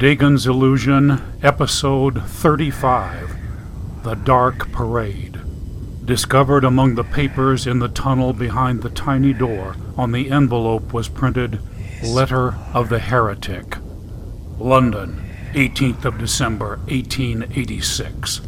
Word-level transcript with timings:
Dagon's 0.00 0.46
Illusion, 0.46 1.20
Episode 1.42 2.24
35 2.24 3.36
The 4.02 4.14
Dark 4.14 4.72
Parade. 4.72 5.38
Discovered 6.06 6.64
among 6.64 6.94
the 6.94 7.04
papers 7.04 7.66
in 7.66 7.80
the 7.80 7.88
tunnel 7.88 8.32
behind 8.32 8.80
the 8.80 8.88
tiny 8.88 9.34
door, 9.34 9.76
on 9.98 10.12
the 10.12 10.30
envelope 10.30 10.94
was 10.94 11.10
printed 11.10 11.60
Letter 12.02 12.54
of 12.72 12.88
the 12.88 12.98
Heretic. 12.98 13.76
London, 14.58 15.22
18th 15.52 16.06
of 16.06 16.16
December, 16.16 16.78
1886. 16.88 18.40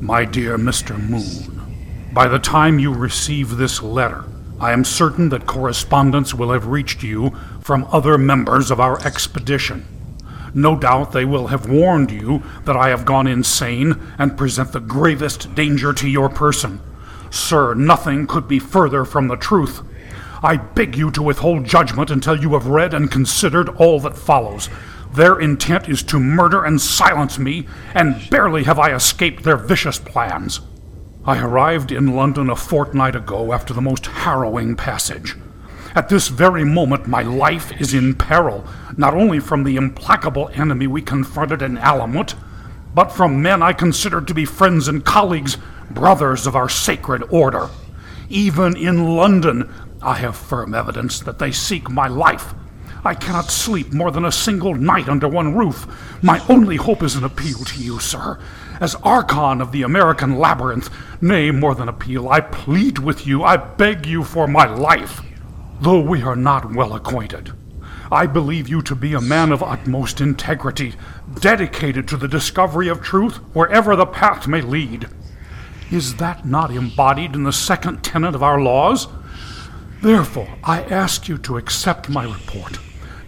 My 0.00 0.24
dear 0.24 0.58
Mr. 0.58 0.98
Moon, 0.98 2.10
by 2.12 2.26
the 2.26 2.40
time 2.40 2.80
you 2.80 2.92
receive 2.92 3.58
this 3.58 3.80
letter, 3.80 4.24
I 4.58 4.72
am 4.72 4.82
certain 4.82 5.28
that 5.28 5.46
correspondence 5.46 6.34
will 6.34 6.50
have 6.50 6.66
reached 6.66 7.04
you 7.04 7.30
from 7.60 7.86
other 7.92 8.18
members 8.18 8.72
of 8.72 8.80
our 8.80 9.00
expedition. 9.06 9.86
No 10.54 10.76
doubt 10.76 11.12
they 11.12 11.24
will 11.24 11.48
have 11.48 11.68
warned 11.68 12.10
you 12.10 12.42
that 12.64 12.76
I 12.76 12.88
have 12.88 13.04
gone 13.04 13.26
insane 13.26 14.00
and 14.18 14.36
present 14.36 14.72
the 14.72 14.80
gravest 14.80 15.54
danger 15.54 15.92
to 15.92 16.08
your 16.08 16.28
person. 16.28 16.80
Sir, 17.30 17.74
nothing 17.74 18.26
could 18.26 18.48
be 18.48 18.58
further 18.58 19.04
from 19.04 19.28
the 19.28 19.36
truth. 19.36 19.82
I 20.42 20.56
beg 20.56 20.96
you 20.96 21.10
to 21.12 21.22
withhold 21.22 21.64
judgment 21.64 22.10
until 22.10 22.40
you 22.40 22.54
have 22.54 22.66
read 22.66 22.94
and 22.94 23.10
considered 23.10 23.68
all 23.68 24.00
that 24.00 24.16
follows. 24.16 24.68
Their 25.12 25.38
intent 25.38 25.88
is 25.88 26.02
to 26.04 26.18
murder 26.18 26.64
and 26.64 26.80
silence 26.80 27.38
me, 27.38 27.66
and 27.94 28.28
barely 28.30 28.64
have 28.64 28.78
I 28.78 28.94
escaped 28.94 29.42
their 29.42 29.56
vicious 29.56 29.98
plans. 29.98 30.60
I 31.24 31.38
arrived 31.38 31.92
in 31.92 32.16
London 32.16 32.48
a 32.48 32.56
fortnight 32.56 33.14
ago 33.14 33.52
after 33.52 33.74
the 33.74 33.82
most 33.82 34.06
harrowing 34.06 34.76
passage. 34.76 35.36
At 35.92 36.08
this 36.08 36.28
very 36.28 36.62
moment, 36.62 37.08
my 37.08 37.22
life 37.22 37.72
is 37.80 37.94
in 37.94 38.14
peril, 38.14 38.64
not 38.96 39.12
only 39.12 39.40
from 39.40 39.64
the 39.64 39.74
implacable 39.74 40.48
enemy 40.54 40.86
we 40.86 41.02
confronted 41.02 41.62
in 41.62 41.78
Alamut, 41.78 42.34
but 42.94 43.10
from 43.10 43.42
men 43.42 43.60
I 43.60 43.72
considered 43.72 44.28
to 44.28 44.34
be 44.34 44.44
friends 44.44 44.86
and 44.86 45.04
colleagues, 45.04 45.58
brothers 45.90 46.46
of 46.46 46.54
our 46.54 46.68
sacred 46.68 47.24
order. 47.30 47.70
Even 48.28 48.76
in 48.76 49.16
London, 49.16 49.68
I 50.00 50.14
have 50.14 50.36
firm 50.36 50.74
evidence 50.74 51.18
that 51.20 51.40
they 51.40 51.50
seek 51.50 51.90
my 51.90 52.06
life. 52.06 52.54
I 53.04 53.14
cannot 53.14 53.50
sleep 53.50 53.92
more 53.92 54.12
than 54.12 54.24
a 54.24 54.30
single 54.30 54.74
night 54.74 55.08
under 55.08 55.26
one 55.26 55.56
roof. 55.56 55.88
My 56.22 56.40
only 56.48 56.76
hope 56.76 57.02
is 57.02 57.16
an 57.16 57.24
appeal 57.24 57.58
to 57.58 57.82
you, 57.82 57.98
sir. 57.98 58.38
As 58.78 58.94
Archon 58.96 59.60
of 59.60 59.72
the 59.72 59.82
American 59.82 60.38
Labyrinth, 60.38 60.88
nay, 61.20 61.50
more 61.50 61.74
than 61.74 61.88
appeal, 61.88 62.28
I 62.28 62.40
plead 62.40 62.98
with 62.98 63.26
you, 63.26 63.42
I 63.42 63.56
beg 63.56 64.06
you 64.06 64.22
for 64.22 64.46
my 64.46 64.66
life 64.66 65.22
though 65.80 66.00
we 66.00 66.22
are 66.22 66.36
not 66.36 66.74
well 66.74 66.94
acquainted. 66.94 67.52
I 68.12 68.26
believe 68.26 68.68
you 68.68 68.82
to 68.82 68.94
be 68.94 69.14
a 69.14 69.20
man 69.20 69.52
of 69.52 69.62
utmost 69.62 70.20
integrity, 70.20 70.94
dedicated 71.40 72.08
to 72.08 72.16
the 72.16 72.28
discovery 72.28 72.88
of 72.88 73.00
truth 73.00 73.36
wherever 73.54 73.94
the 73.94 74.06
path 74.06 74.48
may 74.48 74.60
lead. 74.60 75.08
Is 75.90 76.16
that 76.16 76.44
not 76.44 76.70
embodied 76.70 77.34
in 77.34 77.44
the 77.44 77.52
second 77.52 78.02
tenet 78.02 78.34
of 78.34 78.42
our 78.42 78.60
laws? 78.60 79.08
Therefore, 80.02 80.48
I 80.64 80.82
ask 80.82 81.28
you 81.28 81.38
to 81.38 81.56
accept 81.56 82.08
my 82.08 82.24
report, 82.24 82.78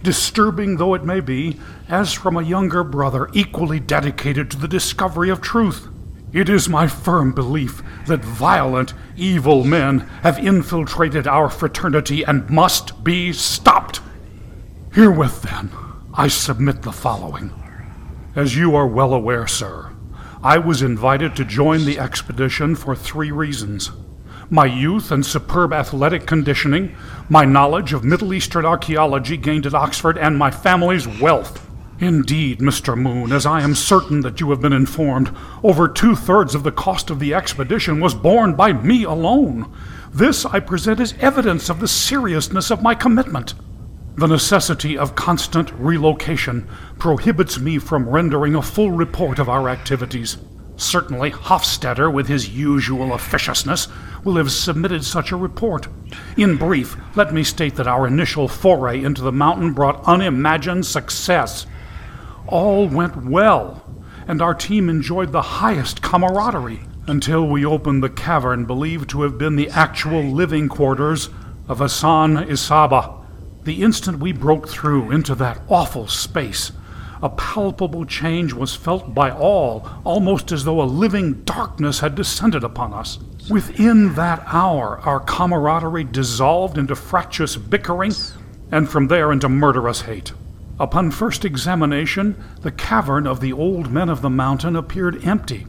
disturbing 0.01 0.77
though 0.77 0.93
it 0.93 1.03
may 1.03 1.21
be, 1.21 1.59
as 1.87 2.13
from 2.13 2.35
a 2.35 2.43
younger 2.43 2.83
brother 2.83 3.29
equally 3.33 3.79
dedicated 3.79 4.51
to 4.51 4.57
the 4.57 4.67
discovery 4.67 5.29
of 5.29 5.39
truth. 5.39 5.87
It 6.33 6.49
is 6.49 6.67
my 6.67 6.87
firm 6.87 7.31
belief 7.31 7.83
that 8.07 8.25
violent, 8.25 8.95
evil 9.15 9.63
men 9.63 9.99
have 10.23 10.39
infiltrated 10.39 11.27
our 11.27 11.47
fraternity 11.47 12.23
and 12.23 12.49
must 12.49 13.03
be 13.03 13.31
stopped. 13.31 14.01
Herewith, 14.93 15.43
then, 15.43 15.69
I 16.13 16.27
submit 16.27 16.81
the 16.81 16.91
following. 16.91 17.51
As 18.35 18.57
you 18.57 18.75
are 18.75 18.87
well 18.87 19.13
aware, 19.13 19.45
sir, 19.45 19.91
I 20.41 20.57
was 20.57 20.81
invited 20.81 21.35
to 21.35 21.45
join 21.45 21.85
the 21.85 21.99
expedition 21.99 22.75
for 22.75 22.95
three 22.95 23.31
reasons 23.31 23.91
my 24.49 24.65
youth 24.65 25.11
and 25.11 25.25
superb 25.25 25.73
athletic 25.73 26.27
conditioning, 26.27 26.95
my 27.27 27.43
knowledge 27.43 27.91
of 27.91 28.03
Middle 28.03 28.33
Eastern 28.33 28.65
archaeology 28.65 29.35
gained 29.35 29.65
at 29.65 29.73
Oxford, 29.73 30.15
and 30.17 30.37
my 30.37 30.51
family's 30.51 31.07
wealth. 31.07 31.67
Indeed, 31.99 32.59
Mr. 32.59 32.97
Moon, 32.97 33.31
as 33.31 33.45
I 33.45 33.61
am 33.61 33.75
certain 33.75 34.21
that 34.21 34.41
you 34.41 34.49
have 34.49 34.59
been 34.59 34.73
informed, 34.73 35.35
over 35.63 35.87
two 35.87 36.15
thirds 36.15 36.55
of 36.55 36.63
the 36.63 36.71
cost 36.71 37.09
of 37.09 37.19
the 37.19 37.33
expedition 37.33 37.99
was 37.99 38.15
borne 38.15 38.55
by 38.55 38.73
me 38.73 39.03
alone. 39.03 39.71
This 40.11 40.45
I 40.45 40.59
present 40.59 40.99
as 40.99 41.13
evidence 41.19 41.69
of 41.69 41.79
the 41.79 41.87
seriousness 41.87 42.71
of 42.71 42.81
my 42.81 42.95
commitment. 42.95 43.53
The 44.15 44.27
necessity 44.27 44.97
of 44.97 45.15
constant 45.15 45.71
relocation 45.73 46.67
prohibits 46.99 47.59
me 47.59 47.79
from 47.79 48.09
rendering 48.09 48.55
a 48.55 48.61
full 48.61 48.91
report 48.91 49.39
of 49.39 49.47
our 49.47 49.69
activities. 49.69 50.37
Certainly, 50.75 51.31
Hofstadter, 51.31 52.11
with 52.11 52.27
his 52.27 52.49
usual 52.49 53.13
officiousness, 53.13 53.87
will 54.23 54.35
have 54.35 54.51
submitted 54.51 55.05
such 55.05 55.31
a 55.31 55.35
report. 55.35 55.87
In 56.37 56.57
brief, 56.57 56.97
let 57.15 57.33
me 57.33 57.43
state 57.43 57.75
that 57.75 57.87
our 57.87 58.07
initial 58.07 58.47
foray 58.47 59.03
into 59.03 59.21
the 59.21 59.31
mountain 59.31 59.73
brought 59.73 60.03
unimagined 60.07 60.85
success 60.85 61.67
all 62.47 62.87
went 62.87 63.25
well, 63.25 63.81
and 64.27 64.41
our 64.41 64.53
team 64.53 64.89
enjoyed 64.89 65.31
the 65.31 65.41
highest 65.41 66.01
camaraderie 66.01 66.81
until 67.07 67.47
we 67.47 67.65
opened 67.65 68.01
the 68.01 68.09
cavern 68.09 68.65
believed 68.65 69.09
to 69.09 69.23
have 69.23 69.37
been 69.37 69.55
the 69.55 69.69
actual 69.69 70.23
living 70.23 70.69
quarters 70.69 71.29
of 71.67 71.79
Hassan-i 71.79 72.53
Sabbah. 72.55 73.21
The 73.63 73.81
instant 73.81 74.19
we 74.19 74.31
broke 74.31 74.67
through 74.67 75.11
into 75.11 75.35
that 75.35 75.61
awful 75.69 76.07
space, 76.07 76.71
a 77.21 77.29
palpable 77.29 78.05
change 78.05 78.51
was 78.51 78.75
felt 78.75 79.13
by 79.13 79.31
all, 79.31 79.89
almost 80.03 80.51
as 80.51 80.65
though 80.65 80.81
a 80.81 80.83
living 80.83 81.43
darkness 81.43 82.01
had 82.01 82.15
descended 82.15 82.65
upon 82.65 82.93
us. 82.93 83.17
Within 83.49 84.15
that 84.15 84.43
hour, 84.45 84.99
our 84.99 85.21
camaraderie 85.21 86.03
dissolved 86.03 86.77
into 86.77 86.95
fractious 86.95 87.55
bickering, 87.55 88.13
and 88.71 88.89
from 88.89 89.07
there 89.07 89.31
into 89.31 89.47
murderous 89.47 90.01
hate. 90.01 90.33
Upon 90.79 91.11
first 91.11 91.45
examination, 91.45 92.35
the 92.61 92.71
cavern 92.71 93.27
of 93.27 93.39
the 93.39 93.53
old 93.53 93.91
men 93.91 94.09
of 94.09 94.21
the 94.21 94.29
mountain 94.29 94.75
appeared 94.75 95.23
empty. 95.25 95.67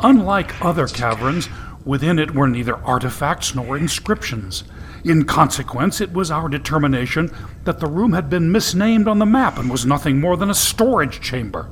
Unlike 0.00 0.64
other 0.64 0.86
caverns, 0.86 1.50
within 1.84 2.18
it 2.18 2.34
were 2.34 2.48
neither 2.48 2.76
artifacts 2.76 3.54
nor 3.54 3.76
inscriptions. 3.76 4.64
In 5.04 5.24
consequence, 5.24 6.00
it 6.00 6.12
was 6.12 6.30
our 6.30 6.48
determination 6.48 7.30
that 7.64 7.80
the 7.80 7.86
room 7.86 8.14
had 8.14 8.30
been 8.30 8.50
misnamed 8.50 9.08
on 9.08 9.18
the 9.18 9.26
map 9.26 9.58
and 9.58 9.70
was 9.70 9.84
nothing 9.84 10.20
more 10.20 10.38
than 10.38 10.50
a 10.50 10.54
storage 10.54 11.20
chamber. 11.20 11.70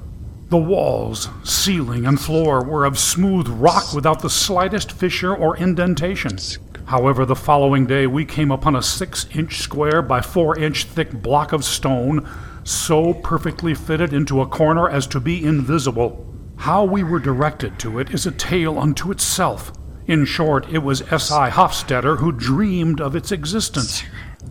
The 0.51 0.59
walls, 0.59 1.28
ceiling, 1.45 2.07
and 2.07 2.21
floor 2.21 2.65
were 2.65 2.84
of 2.84 2.99
smooth 2.99 3.49
rock 3.49 3.93
without 3.95 4.21
the 4.21 4.31
slightest 4.31 4.93
fissure 4.93 5.34
or 5.34 5.57
indentation. 5.57 6.39
However, 6.87 7.27
the 7.27 7.37
following 7.37 7.87
day 7.87 8.07
we 8.07 8.25
came 8.25 8.51
upon 8.51 8.75
a 8.75 8.83
six 8.83 9.27
inch 9.34 9.59
square 9.59 10.01
by 10.01 10.23
four 10.23 10.59
inch 10.59 10.84
thick 10.84 11.12
block 11.12 11.53
of 11.53 11.65
stone 11.65 12.27
so 12.65 13.15
perfectly 13.15 13.75
fitted 13.75 14.13
into 14.13 14.41
a 14.41 14.47
corner 14.47 14.89
as 14.89 15.07
to 15.09 15.21
be 15.21 15.45
invisible. 15.45 16.27
How 16.57 16.85
we 16.85 17.03
were 17.03 17.19
directed 17.19 17.79
to 17.81 17.99
it 17.99 18.11
is 18.11 18.27
a 18.27 18.33
tale 18.33 18.79
unto 18.79 19.11
itself. 19.11 19.73
In 20.07 20.25
short, 20.25 20.69
it 20.69 20.79
was 20.79 21.03
S.I. 21.13 21.51
Hofstadter 21.51 22.19
who 22.19 22.33
dreamed 22.33 23.01
of 23.01 23.15
its 23.15 23.31
existence. 23.31 24.03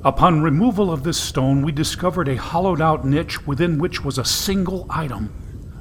Upon 0.04 0.42
removal 0.42 0.92
of 0.92 1.04
this 1.04 1.20
stone, 1.20 1.64
we 1.64 1.72
discovered 1.72 2.28
a 2.28 2.36
hollowed 2.36 2.82
out 2.82 3.06
niche 3.06 3.46
within 3.48 3.80
which 3.80 4.04
was 4.04 4.18
a 4.18 4.26
single 4.26 4.86
item 4.90 5.34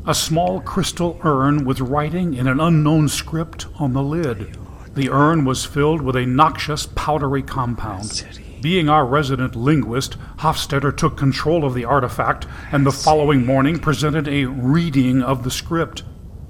a 0.06 0.14
small 0.14 0.60
crystal 0.60 1.20
urn 1.24 1.64
with 1.64 1.80
writing 1.80 2.32
in 2.34 2.46
an 2.46 2.60
unknown 2.60 3.08
script 3.08 3.66
on 3.80 3.92
the 3.92 4.02
lid. 4.02 4.56
The 4.94 5.10
urn 5.10 5.44
was 5.44 5.64
filled 5.64 6.00
with 6.00 6.14
a 6.14 6.24
noxious, 6.24 6.86
powdery 6.86 7.42
compound. 7.42 8.24
Being 8.66 8.88
our 8.88 9.06
resident 9.06 9.54
linguist, 9.54 10.16
Hofstadter 10.38 10.90
took 10.90 11.16
control 11.16 11.64
of 11.64 11.72
the 11.72 11.84
artifact 11.84 12.48
and 12.72 12.84
the 12.84 12.90
following 12.90 13.46
morning 13.46 13.78
presented 13.78 14.26
a 14.26 14.46
reading 14.46 15.22
of 15.22 15.44
the 15.44 15.52
script. 15.52 16.02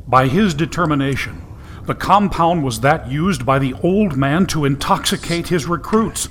By 0.09 0.29
his 0.29 0.55
determination, 0.55 1.43
the 1.83 1.95
compound 1.95 2.65
was 2.65 2.81
that 2.81 3.11
used 3.11 3.45
by 3.45 3.59
the 3.59 3.75
old 3.83 4.17
man 4.17 4.47
to 4.47 4.65
intoxicate 4.65 5.49
his 5.49 5.67
recruits, 5.67 6.31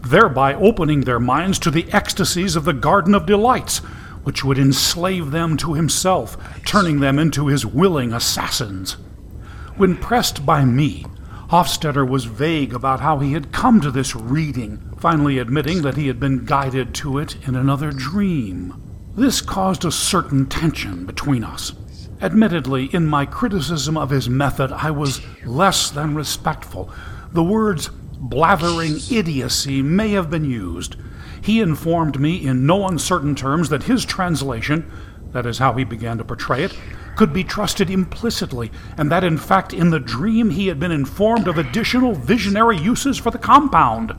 thereby 0.00 0.54
opening 0.54 1.02
their 1.02 1.20
minds 1.20 1.58
to 1.58 1.70
the 1.70 1.92
ecstasies 1.92 2.56
of 2.56 2.64
the 2.64 2.72
Garden 2.72 3.14
of 3.14 3.26
Delights, 3.26 3.80
which 4.24 4.42
would 4.42 4.58
enslave 4.58 5.32
them 5.32 5.58
to 5.58 5.74
himself, 5.74 6.38
turning 6.64 7.00
them 7.00 7.18
into 7.18 7.48
his 7.48 7.66
willing 7.66 8.14
assassins. 8.14 8.92
When 9.76 9.98
pressed 9.98 10.46
by 10.46 10.64
me, 10.64 11.04
Hofstadter 11.50 12.08
was 12.08 12.24
vague 12.24 12.74
about 12.74 13.00
how 13.00 13.18
he 13.18 13.34
had 13.34 13.52
come 13.52 13.80
to 13.82 13.90
this 13.92 14.16
reading, 14.16 14.95
finally 15.06 15.38
admitting 15.38 15.82
that 15.82 15.96
he 15.96 16.08
had 16.08 16.18
been 16.18 16.44
guided 16.44 16.92
to 16.92 17.16
it 17.16 17.36
in 17.46 17.54
another 17.54 17.92
dream. 17.92 18.74
This 19.14 19.40
caused 19.40 19.84
a 19.84 19.92
certain 19.92 20.46
tension 20.46 21.06
between 21.06 21.44
us. 21.44 21.74
Admittedly, 22.20 22.86
in 22.86 23.06
my 23.06 23.24
criticism 23.24 23.96
of 23.96 24.10
his 24.10 24.28
method, 24.28 24.72
I 24.72 24.90
was 24.90 25.20
less 25.44 25.90
than 25.90 26.16
respectful. 26.16 26.90
The 27.30 27.44
words 27.44 27.88
blathering 28.18 28.96
idiocy 29.08 29.80
may 29.80 30.08
have 30.08 30.28
been 30.28 30.44
used. 30.44 30.96
He 31.40 31.60
informed 31.60 32.18
me 32.18 32.44
in 32.44 32.66
no 32.66 32.88
uncertain 32.88 33.36
terms 33.36 33.68
that 33.68 33.84
his 33.84 34.04
translation, 34.04 34.90
that 35.30 35.46
is 35.46 35.58
how 35.58 35.74
he 35.74 35.84
began 35.84 36.18
to 36.18 36.24
portray 36.24 36.64
it, 36.64 36.76
could 37.14 37.32
be 37.32 37.44
trusted 37.44 37.90
implicitly, 37.90 38.72
and 38.98 39.08
that 39.12 39.22
in 39.22 39.38
fact 39.38 39.72
in 39.72 39.90
the 39.90 40.00
dream 40.00 40.50
he 40.50 40.66
had 40.66 40.80
been 40.80 40.90
informed 40.90 41.46
of 41.46 41.58
additional 41.58 42.12
visionary 42.16 42.76
uses 42.76 43.18
for 43.18 43.30
the 43.30 43.38
compound. 43.38 44.12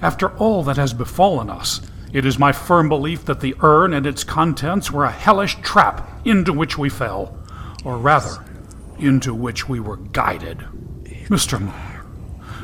After 0.00 0.30
all 0.36 0.62
that 0.62 0.76
has 0.76 0.94
befallen 0.94 1.50
us, 1.50 1.80
it 2.12 2.24
is 2.24 2.38
my 2.38 2.52
firm 2.52 2.88
belief 2.88 3.24
that 3.24 3.40
the 3.40 3.54
urn 3.60 3.92
and 3.92 4.06
its 4.06 4.22
contents 4.22 4.92
were 4.92 5.04
a 5.04 5.10
hellish 5.10 5.56
trap 5.60 6.08
into 6.24 6.52
which 6.52 6.78
we 6.78 6.88
fell, 6.88 7.36
or 7.84 7.98
rather, 7.98 8.44
into 8.98 9.34
which 9.34 9.68
we 9.68 9.80
were 9.80 9.96
guided. 9.96 10.58
Mr. 11.28 11.60
Moon, 11.60 11.72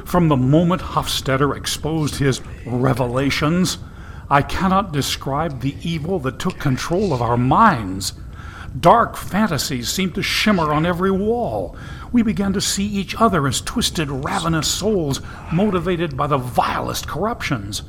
from 0.04 0.28
the 0.28 0.36
moment 0.36 0.80
Hofstetter 0.80 1.56
exposed 1.56 2.16
his 2.16 2.40
revelations, 2.64 3.78
I 4.30 4.42
cannot 4.42 4.92
describe 4.92 5.60
the 5.60 5.76
evil 5.82 6.18
that 6.20 6.38
took 6.38 6.58
control 6.58 7.12
of 7.12 7.20
our 7.20 7.36
minds. 7.36 8.14
Dark 8.78 9.16
fantasies 9.16 9.88
seemed 9.88 10.16
to 10.16 10.22
shimmer 10.22 10.72
on 10.72 10.84
every 10.84 11.10
wall. 11.10 11.76
We 12.10 12.22
began 12.22 12.52
to 12.54 12.60
see 12.60 12.84
each 12.84 13.14
other 13.20 13.46
as 13.46 13.60
twisted, 13.60 14.10
ravenous 14.10 14.66
souls 14.66 15.20
motivated 15.52 16.16
by 16.16 16.26
the 16.26 16.38
vilest 16.38 17.06
corruptions. 17.06 17.82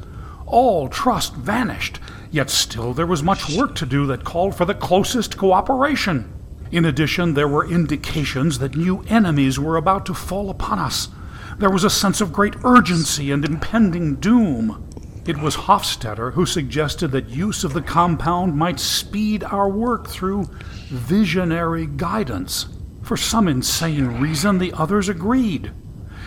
All 0.46 0.88
trust 0.88 1.34
vanished, 1.34 2.00
yet 2.30 2.52
still 2.52 2.94
there 2.94 3.08
was 3.08 3.24
much 3.24 3.50
work 3.56 3.74
to 3.76 3.86
do 3.88 4.06
that 4.08 4.24
called 4.24 4.56
for 4.56 4.66
the 4.66 4.76
closest 4.76 5.38
cooperation. 5.38 6.32
In 6.72 6.86
addition, 6.86 7.34
there 7.34 7.48
were 7.48 7.68
indications 7.68 8.60
that 8.60 8.76
new 8.76 9.04
enemies 9.08 9.60
were 9.60 9.78
about 9.78 10.06
to 10.06 10.14
fall 10.14 10.52
upon 10.52 10.78
us. 10.78 11.10
There 11.58 11.72
was 11.72 11.84
a 11.84 11.90
sense 11.90 12.22
of 12.22 12.34
great 12.34 12.56
urgency 12.64 13.32
and 13.32 13.44
impending 13.44 14.16
doom. 14.16 14.88
It 15.28 15.40
was 15.40 15.56
Hofstetter 15.56 16.34
who 16.34 16.46
suggested 16.46 17.08
that 17.10 17.30
use 17.30 17.64
of 17.64 17.74
the 17.74 17.82
compound 17.82 18.56
might 18.56 18.80
speed 18.80 19.44
our 19.44 19.68
work 19.68 20.08
through 20.08 20.50
visionary 20.90 21.88
guidance. 21.88 22.68
For 23.02 23.18
some 23.18 23.48
insane 23.48 24.20
reason, 24.20 24.60
the 24.60 24.72
others 24.74 25.10
agreed. 25.10 25.72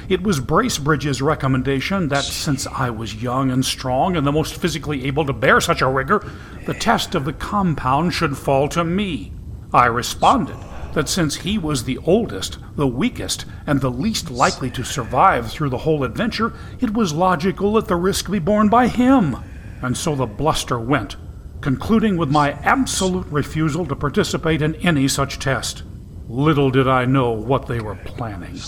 It 0.09 0.25
was 0.25 0.41
Bracebridge's 0.41 1.23
recommendation 1.23 2.09
that 2.09 2.25
since 2.25 2.67
I 2.67 2.91
was 2.91 3.23
young 3.23 3.53
and 3.53 3.65
strong 3.65 4.17
and 4.17 4.27
the 4.27 4.33
most 4.33 4.57
physically 4.57 5.05
able 5.07 5.25
to 5.27 5.33
bear 5.33 5.61
such 5.61 5.81
a 5.81 5.87
rigor, 5.87 6.29
the 6.67 6.75
test 6.75 7.15
of 7.15 7.25
the 7.25 7.33
compound 7.33 8.15
should 8.15 8.37
fall 8.37 8.69
to 8.71 8.83
me. 8.83 9.33
I 9.73 9.87
responded 9.87 10.57
that 10.99 11.09
since 11.09 11.37
he 11.37 11.57
was 11.57 11.85
the 11.85 11.97
oldest, 11.99 12.59
the 12.75 12.89
weakest, 12.89 13.45
and 13.69 13.81
the 13.81 13.89
least 13.89 14.33
likely 14.33 14.69
to 14.69 14.83
survive 14.83 15.49
through 15.49 15.69
the 15.69 15.79
whole 15.79 16.03
adventure, 16.03 16.53
it 16.81 16.93
was 16.93 17.13
logical 17.13 17.75
that 17.75 17.87
the 17.87 17.95
risk 17.95 18.29
be 18.29 18.41
borne 18.41 18.69
by 18.69 18.89
him. 18.89 19.37
And 19.81 19.97
so 19.97 20.17
the 20.17 20.27
bluster 20.27 20.77
went, 20.77 21.15
concluding 21.61 22.17
with 22.17 22.33
my 22.33 22.51
absolute 22.65 23.29
refusal 23.29 23.87
to 23.87 23.95
participate 23.95 24.61
in 24.61 24.75
any 24.75 25.07
such 25.07 25.39
test. 25.39 25.85
Little 26.29 26.73
did 26.73 26.89
I 26.89 27.05
know 27.05 27.31
what 27.31 27.69
they 27.69 27.79
were 27.79 27.95
planning. 27.95 28.59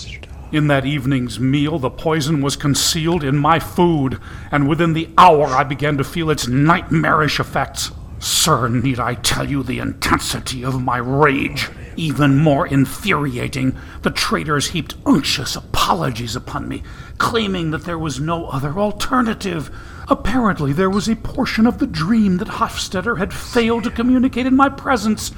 In 0.52 0.68
that 0.68 0.86
evening's 0.86 1.40
meal, 1.40 1.80
the 1.80 1.90
poison 1.90 2.42
was 2.42 2.54
concealed 2.54 3.24
in 3.24 3.36
my 3.38 3.58
food, 3.58 4.20
and 4.52 4.68
within 4.68 4.92
the 4.92 5.08
hour 5.18 5.46
I 5.48 5.64
began 5.64 5.98
to 5.98 6.04
feel 6.04 6.30
its 6.30 6.46
nightmarish 6.46 7.40
effects. 7.40 7.90
Sir, 8.22 8.68
need 8.68 9.00
I 9.00 9.14
tell 9.14 9.48
you 9.48 9.62
the 9.62 9.78
intensity 9.78 10.62
of 10.62 10.82
my 10.82 10.98
rage? 10.98 11.70
Even 11.96 12.36
more 12.36 12.66
infuriating, 12.66 13.74
the 14.02 14.10
traitors 14.10 14.68
heaped 14.68 14.94
unctuous 15.06 15.56
apologies 15.56 16.36
upon 16.36 16.68
me, 16.68 16.82
claiming 17.16 17.70
that 17.70 17.84
there 17.84 17.98
was 17.98 18.20
no 18.20 18.46
other 18.48 18.78
alternative. 18.78 19.70
Apparently, 20.08 20.74
there 20.74 20.90
was 20.90 21.08
a 21.08 21.16
portion 21.16 21.66
of 21.66 21.78
the 21.78 21.86
dream 21.86 22.36
that 22.36 22.48
Hofstetter 22.48 23.16
had 23.16 23.32
failed 23.32 23.84
to 23.84 23.90
communicate 23.90 24.44
in 24.44 24.54
my 24.54 24.68
presence. 24.68 25.30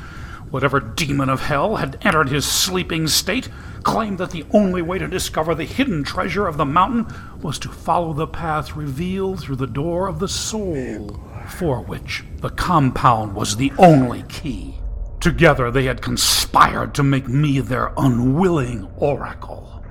Whatever 0.51 0.81
demon 0.81 1.31
of 1.31 1.43
hell 1.43 1.77
had 1.77 1.99
entered 2.03 2.31
his 2.31 2.45
sleeping 2.45 3.07
state 3.07 3.49
claimed 3.85 4.19
that 4.19 4.33
the 4.33 4.45
only 4.51 4.83
way 4.83 4.99
to 4.99 5.07
discover 5.07 5.55
the 5.55 5.65
hidden 5.65 6.03
treasure 6.03 6.49
of 6.49 6.57
the 6.57 6.65
mountain 6.65 7.07
was 7.41 7.61
to 7.61 7.69
follow 7.69 8.13
the 8.13 8.27
path 8.27 8.75
revealed 8.75 9.41
through 9.41 9.57
the 9.57 9.67
door 9.69 10.09
of 10.09 10.19
the 10.19 10.29
soul, 10.29 11.21
for 11.53 11.81
which 11.81 12.25
the 12.37 12.51
compound 12.51 13.35
was 13.35 13.57
the 13.57 13.73
only 13.79 14.25
key. 14.25 14.75
Together 15.21 15.71
they 15.71 15.85
had 15.85 16.03
conspired 16.03 16.95
to 16.95 17.03
make 17.03 17.29
me 17.29 17.61
their 17.61 17.93
unwilling 17.97 18.91
oracle. 18.97 19.85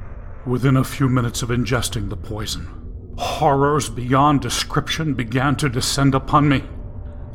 Within 0.45 0.75
a 0.75 0.83
few 0.83 1.07
minutes 1.07 1.41
of 1.41 1.49
ingesting 1.49 2.09
the 2.09 2.17
poison, 2.17 3.13
horrors 3.17 3.89
beyond 3.89 4.41
description 4.41 5.13
began 5.13 5.55
to 5.55 5.69
descend 5.69 6.15
upon 6.15 6.49
me. 6.49 6.63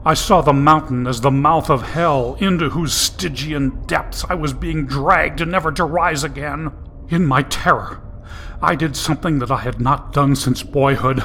I 0.05 0.15
saw 0.15 0.41
the 0.41 0.53
mountain 0.53 1.07
as 1.07 1.21
the 1.21 1.31
mouth 1.31 1.71
of 1.71 1.83
hell, 1.83 2.37
into 2.39 2.71
whose 2.71 2.93
Stygian 2.93 3.83
depths 3.87 4.25
I 4.29 4.35
was 4.35 4.53
being 4.53 4.87
dragged 4.87 5.47
never 5.47 5.73
to 5.73 5.85
rise 5.85 6.23
again. 6.23 6.73
In 7.09 7.27
my 7.27 7.43
terror, 7.43 8.03
I 8.61 8.75
did 8.75 8.97
something 8.97 9.39
that 9.39 9.51
I 9.51 9.59
had 9.59 9.81
not 9.81 10.13
done 10.13 10.37
since 10.37 10.63
boyhood. 10.63 11.25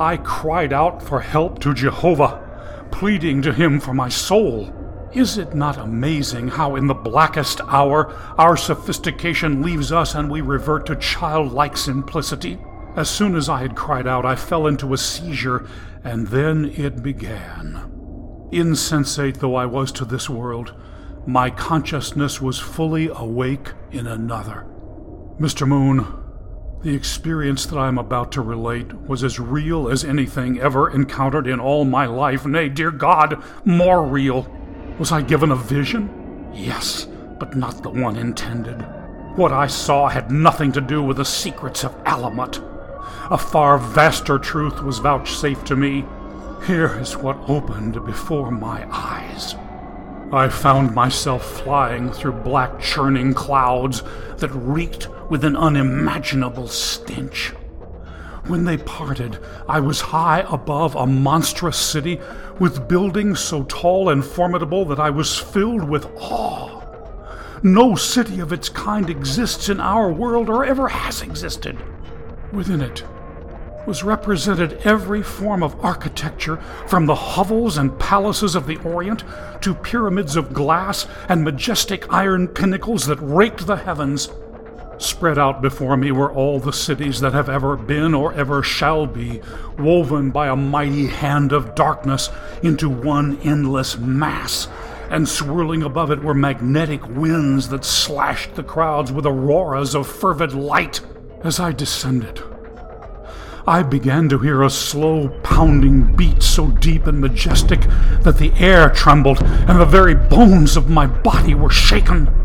I 0.00 0.16
cried 0.16 0.72
out 0.72 1.02
for 1.02 1.20
help 1.20 1.58
to 1.58 1.74
Jehovah, 1.74 2.88
pleading 2.90 3.42
to 3.42 3.52
him 3.52 3.78
for 3.78 3.92
my 3.92 4.08
soul. 4.08 4.74
Is 5.12 5.36
it 5.36 5.54
not 5.54 5.76
amazing 5.76 6.48
how, 6.48 6.74
in 6.74 6.86
the 6.86 6.94
blackest 6.94 7.60
hour, 7.68 8.10
our 8.38 8.56
sophistication 8.56 9.60
leaves 9.60 9.92
us 9.92 10.14
and 10.14 10.30
we 10.30 10.40
revert 10.40 10.86
to 10.86 10.96
childlike 10.96 11.76
simplicity? 11.76 12.58
As 12.96 13.10
soon 13.10 13.36
as 13.36 13.50
I 13.50 13.60
had 13.60 13.76
cried 13.76 14.06
out, 14.06 14.24
I 14.24 14.36
fell 14.36 14.66
into 14.66 14.94
a 14.94 14.96
seizure, 14.96 15.68
and 16.02 16.28
then 16.28 16.72
it 16.76 17.02
began. 17.02 18.48
Insensate 18.50 19.40
though 19.40 19.54
I 19.54 19.66
was 19.66 19.92
to 19.92 20.06
this 20.06 20.30
world, 20.30 20.74
my 21.26 21.50
consciousness 21.50 22.40
was 22.40 22.58
fully 22.58 23.08
awake 23.08 23.72
in 23.90 24.06
another. 24.06 24.66
Mr. 25.38 25.68
Moon, 25.68 26.06
the 26.82 26.94
experience 26.94 27.66
that 27.66 27.78
I 27.78 27.88
am 27.88 27.98
about 27.98 28.32
to 28.32 28.40
relate 28.40 28.94
was 29.02 29.22
as 29.22 29.38
real 29.38 29.88
as 29.88 30.02
anything 30.02 30.58
ever 30.60 30.88
encountered 30.90 31.46
in 31.46 31.60
all 31.60 31.84
my 31.84 32.06
life. 32.06 32.46
Nay, 32.46 32.70
dear 32.70 32.90
God, 32.90 33.42
more 33.66 34.02
real. 34.02 34.50
Was 34.98 35.12
I 35.12 35.20
given 35.20 35.50
a 35.52 35.56
vision? 35.56 36.50
Yes, 36.54 37.06
but 37.38 37.54
not 37.54 37.82
the 37.82 37.90
one 37.90 38.16
intended. 38.16 38.80
What 39.36 39.52
I 39.52 39.66
saw 39.66 40.08
had 40.08 40.30
nothing 40.30 40.72
to 40.72 40.80
do 40.80 41.02
with 41.02 41.18
the 41.18 41.24
secrets 41.24 41.84
of 41.84 41.94
Alamut. 42.04 42.62
A 43.30 43.36
far 43.36 43.76
vaster 43.78 44.38
truth 44.38 44.82
was 44.82 44.98
vouchsafed 44.98 45.66
to 45.66 45.76
me. 45.76 46.06
Here 46.66 46.98
is 46.98 47.16
what 47.16 47.38
opened 47.48 48.04
before 48.06 48.50
my 48.50 48.86
eyes. 48.90 49.54
I 50.32 50.48
found 50.48 50.94
myself 50.94 51.44
flying 51.44 52.10
through 52.10 52.32
black 52.32 52.80
churning 52.80 53.34
clouds 53.34 54.02
that 54.38 54.50
reeked 54.50 55.08
with 55.30 55.44
an 55.44 55.56
unimaginable 55.56 56.68
stench. 56.68 57.54
When 58.46 58.64
they 58.64 58.76
parted, 58.76 59.38
I 59.68 59.80
was 59.80 60.00
high 60.00 60.44
above 60.50 60.96
a 60.96 61.06
monstrous 61.06 61.78
city 61.78 62.20
with 62.58 62.88
buildings 62.88 63.40
so 63.40 63.62
tall 63.64 64.08
and 64.10 64.24
formidable 64.24 64.84
that 64.86 64.98
I 64.98 65.10
was 65.10 65.38
filled 65.38 65.88
with 65.88 66.06
awe. 66.16 66.82
No 67.62 67.94
city 67.94 68.40
of 68.40 68.52
its 68.52 68.68
kind 68.68 69.08
exists 69.08 69.68
in 69.68 69.80
our 69.80 70.10
world 70.12 70.50
or 70.50 70.64
ever 70.64 70.88
has 70.88 71.22
existed. 71.22 71.78
Within 72.52 72.80
it 72.80 73.04
was 73.86 74.04
represented 74.04 74.80
every 74.84 75.22
form 75.22 75.62
of 75.62 75.78
architecture, 75.84 76.56
from 76.86 77.06
the 77.06 77.14
hovels 77.14 77.78
and 77.78 77.98
palaces 77.98 78.54
of 78.54 78.66
the 78.66 78.76
Orient 78.78 79.24
to 79.62 79.74
pyramids 79.74 80.36
of 80.36 80.52
glass 80.52 81.06
and 81.28 81.42
majestic 81.42 82.12
iron 82.12 82.48
pinnacles 82.48 83.06
that 83.06 83.18
raked 83.20 83.66
the 83.66 83.76
heavens. 83.76 84.28
Spread 85.00 85.38
out 85.38 85.62
before 85.62 85.96
me 85.96 86.12
were 86.12 86.30
all 86.30 86.60
the 86.60 86.74
cities 86.74 87.20
that 87.20 87.32
have 87.32 87.48
ever 87.48 87.74
been 87.74 88.12
or 88.12 88.34
ever 88.34 88.62
shall 88.62 89.06
be, 89.06 89.40
woven 89.78 90.30
by 90.30 90.48
a 90.48 90.54
mighty 90.54 91.06
hand 91.06 91.52
of 91.52 91.74
darkness 91.74 92.28
into 92.62 92.90
one 92.90 93.38
endless 93.38 93.96
mass, 93.96 94.68
and 95.08 95.26
swirling 95.26 95.82
above 95.82 96.10
it 96.10 96.22
were 96.22 96.34
magnetic 96.34 97.08
winds 97.08 97.70
that 97.70 97.82
slashed 97.82 98.56
the 98.56 98.62
crowds 98.62 99.10
with 99.10 99.24
auroras 99.24 99.94
of 99.94 100.06
fervid 100.06 100.52
light. 100.52 101.00
As 101.42 101.58
I 101.58 101.72
descended, 101.72 102.42
I 103.66 103.82
began 103.82 104.28
to 104.28 104.38
hear 104.38 104.62
a 104.62 104.68
slow 104.68 105.30
pounding 105.42 106.14
beat 106.14 106.42
so 106.42 106.66
deep 106.66 107.06
and 107.06 107.18
majestic 107.18 107.80
that 108.20 108.36
the 108.36 108.52
air 108.58 108.90
trembled 108.90 109.42
and 109.42 109.80
the 109.80 109.86
very 109.86 110.14
bones 110.14 110.76
of 110.76 110.90
my 110.90 111.06
body 111.06 111.54
were 111.54 111.70
shaken. 111.70 112.39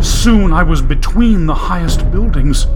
Soon 0.00 0.52
I 0.52 0.62
was 0.62 0.82
between 0.82 1.46
the 1.46 1.54
highest 1.54 2.10
buildings. 2.10 2.66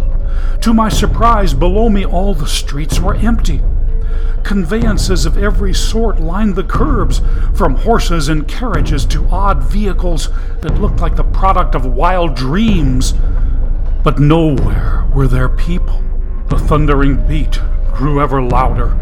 To 0.60 0.74
my 0.74 0.88
surprise, 0.88 1.54
below 1.54 1.88
me 1.88 2.04
all 2.04 2.34
the 2.34 2.46
streets 2.46 3.00
were 3.00 3.14
empty. 3.14 3.62
Conveyances 4.42 5.26
of 5.26 5.36
every 5.36 5.74
sort 5.74 6.20
lined 6.20 6.56
the 6.56 6.64
curbs, 6.64 7.20
from 7.54 7.76
horses 7.76 8.28
and 8.28 8.46
carriages 8.46 9.04
to 9.06 9.26
odd 9.28 9.62
vehicles 9.62 10.28
that 10.60 10.80
looked 10.80 11.00
like 11.00 11.16
the 11.16 11.24
product 11.24 11.74
of 11.74 11.86
wild 11.86 12.34
dreams 12.34 13.14
but 14.06 14.20
nowhere 14.20 15.04
were 15.12 15.26
there 15.26 15.48
people. 15.48 16.00
The 16.48 16.56
thundering 16.56 17.26
beat 17.26 17.58
grew 17.92 18.22
ever 18.22 18.40
louder. 18.40 18.96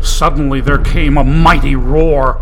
Suddenly 0.00 0.60
there 0.60 0.78
came 0.78 1.18
a 1.18 1.24
mighty 1.24 1.74
roar. 1.74 2.40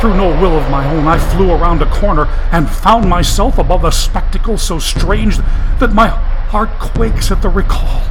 Through 0.00 0.16
no 0.16 0.28
will 0.40 0.58
of 0.58 0.70
my 0.70 0.86
own, 0.92 1.06
I 1.06 1.18
flew 1.18 1.50
around 1.50 1.80
a 1.80 1.90
corner 1.90 2.26
and 2.52 2.68
found 2.68 3.08
myself 3.08 3.56
above 3.56 3.82
a 3.82 3.90
spectacle 3.90 4.58
so 4.58 4.78
strange 4.78 5.38
that 5.78 5.94
my 5.94 6.08
heart 6.08 6.68
quakes 6.78 7.30
at 7.30 7.40
the 7.40 7.48
recall. 7.48 8.02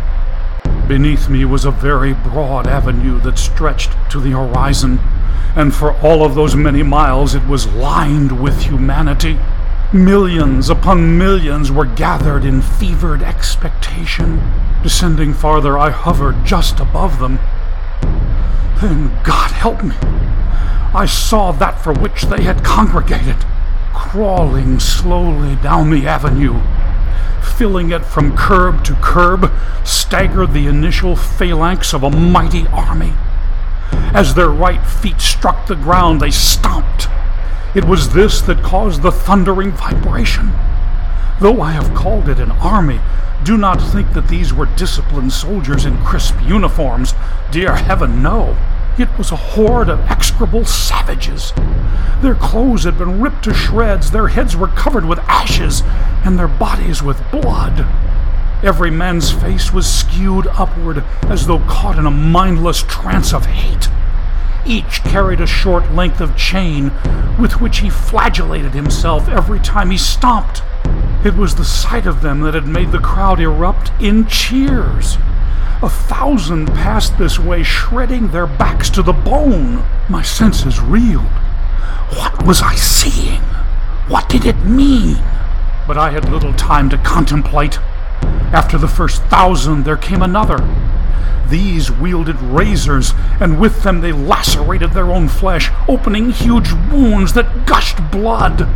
Beneath 0.88 1.30
me 1.30 1.46
was 1.46 1.64
a 1.64 1.72
very 1.72 2.14
broad 2.14 2.68
avenue 2.68 3.20
that 3.22 3.38
stretched 3.38 3.92
to 4.12 4.20
the 4.20 4.32
horizon, 4.32 5.00
and 5.56 5.76
for 5.76 5.94
all 6.00 6.26
of 6.26 6.36
those 6.36 6.56
many 6.56 6.82
miles 6.84 7.36
it 7.36 7.46
was 7.46 7.68
lined 7.68 8.42
with 8.42 8.64
humanity. 8.64 9.38
Millions 9.94 10.70
upon 10.70 11.18
millions 11.18 11.72
were 11.72 11.86
gathered 11.86 12.44
in 12.44 12.62
fevered 12.62 13.22
expectation. 13.22 14.42
Descending 14.82 15.34
farther, 15.34 15.78
I 15.78 15.92
hovered 15.92 16.46
just 16.46 16.80
above 16.80 17.20
them. 17.20 17.40
Then, 18.82 19.08
God 19.24 19.52
help 19.52 19.84
me, 19.84 19.96
I 20.94 21.06
saw 21.06 21.52
that 21.54 21.82
for 21.82 21.94
which 21.94 22.24
they 22.24 22.44
had 22.44 22.64
congregated, 22.64 23.38
crawling 23.94 24.80
slowly 24.80 25.56
down 25.58 25.90
the 25.90 26.08
avenue 26.08 26.62
filling 27.58 27.92
it 27.92 28.06
from 28.06 28.36
curb 28.36 28.84
to 28.84 28.94
curb, 28.96 29.52
staggered 29.86 30.52
the 30.54 30.68
initial 30.68 31.16
phalanx 31.16 31.94
of 31.94 32.04
a 32.04 32.10
mighty 32.10 32.68
army. 32.68 33.14
As 34.14 34.34
their 34.34 34.50
right 34.50 34.86
feet 34.86 35.22
struck 35.22 35.68
the 35.68 35.76
ground, 35.76 36.20
they 36.20 36.32
stomped. 36.32 37.08
It 37.74 37.86
was 37.86 38.14
this 38.14 38.42
that 38.42 38.64
caused 38.64 39.02
the 39.02 39.12
thundering 39.12 39.72
vibration. 39.72 40.52
Though 41.40 41.62
I 41.62 41.72
have 41.72 41.96
called 41.96 42.28
it 42.30 42.40
an 42.40 42.52
army, 42.52 43.00
do 43.44 43.58
not 43.58 43.82
think 43.82 44.14
that 44.14 44.28
these 44.28 44.54
were 44.54 44.66
disciplined 44.66 45.34
soldiers 45.34 45.86
in 45.86 46.04
crisp 46.04 46.36
uniforms. 46.44 47.14
Dear 47.52 47.76
heaven, 47.76 48.24
no. 48.24 48.58
It 48.98 49.10
was 49.18 49.32
a 49.32 49.36
horde 49.36 49.90
of 49.90 50.00
execrable 50.10 50.66
savages. 50.66 51.54
Their 52.22 52.36
clothes 52.36 52.86
had 52.86 52.98
been 52.98 53.22
ripped 53.22 53.44
to 53.44 53.54
shreds, 53.54 54.12
their 54.12 54.30
heads 54.30 54.56
were 54.56 54.70
covered 54.70 55.06
with 55.06 55.20
ashes, 55.20 55.84
and 56.24 56.40
their 56.40 56.48
bodies 56.48 57.04
with 57.04 57.22
blood. 57.30 57.86
Every 58.64 58.90
man's 58.90 59.32
face 59.32 59.74
was 59.74 59.86
skewed 59.86 60.48
upward 60.48 61.04
as 61.24 61.46
though 61.46 61.60
caught 61.60 62.00
in 62.00 62.06
a 62.06 62.12
mindless 62.12 62.84
trance 62.84 63.34
of 63.34 63.46
hate. 63.48 63.90
Each 64.66 65.04
carried 65.04 65.42
a 65.42 65.46
short 65.46 65.92
length 65.92 66.22
of 66.22 66.38
chain 66.38 66.92
with 67.40 67.62
which 67.62 67.80
he 67.80 67.90
flagellated 67.90 68.74
himself 68.74 69.28
every 69.28 69.60
time 69.60 69.92
he 69.92 69.98
stomped. 69.98 70.64
It 71.26 71.34
was 71.34 71.56
the 71.56 71.66
sight 71.66 72.06
of 72.06 72.22
them 72.22 72.42
that 72.42 72.54
had 72.54 72.68
made 72.68 72.92
the 72.92 73.00
crowd 73.00 73.40
erupt 73.40 73.92
in 74.00 74.28
cheers. 74.28 75.18
A 75.82 75.90
thousand 75.90 76.68
passed 76.68 77.18
this 77.18 77.40
way, 77.40 77.64
shredding 77.64 78.28
their 78.28 78.46
backs 78.46 78.92
to 78.92 79.02
the 79.02 79.12
bone. 79.12 79.84
My 80.08 80.22
senses 80.22 80.80
reeled. 80.80 81.26
What 82.14 82.46
was 82.46 82.62
I 82.62 82.76
seeing? 82.76 83.42
What 84.08 84.30
did 84.30 84.46
it 84.46 84.66
mean? 84.66 85.16
But 85.88 85.98
I 85.98 86.12
had 86.12 86.30
little 86.30 86.54
time 86.54 86.92
to 86.92 86.98
contemplate. 87.00 87.80
After 88.54 88.78
the 88.78 88.88
first 88.88 89.24
thousand, 89.24 89.84
there 89.84 89.98
came 89.98 90.22
another. 90.22 90.60
These 91.50 91.90
wielded 91.90 92.40
razors, 92.40 93.14
and 93.40 93.60
with 93.60 93.82
them 93.82 94.02
they 94.02 94.12
lacerated 94.12 94.92
their 94.92 95.12
own 95.12 95.28
flesh, 95.30 95.72
opening 95.88 96.30
huge 96.30 96.72
wounds 96.92 97.34
that 97.34 97.66
gushed 97.66 98.12
blood. 98.12 98.70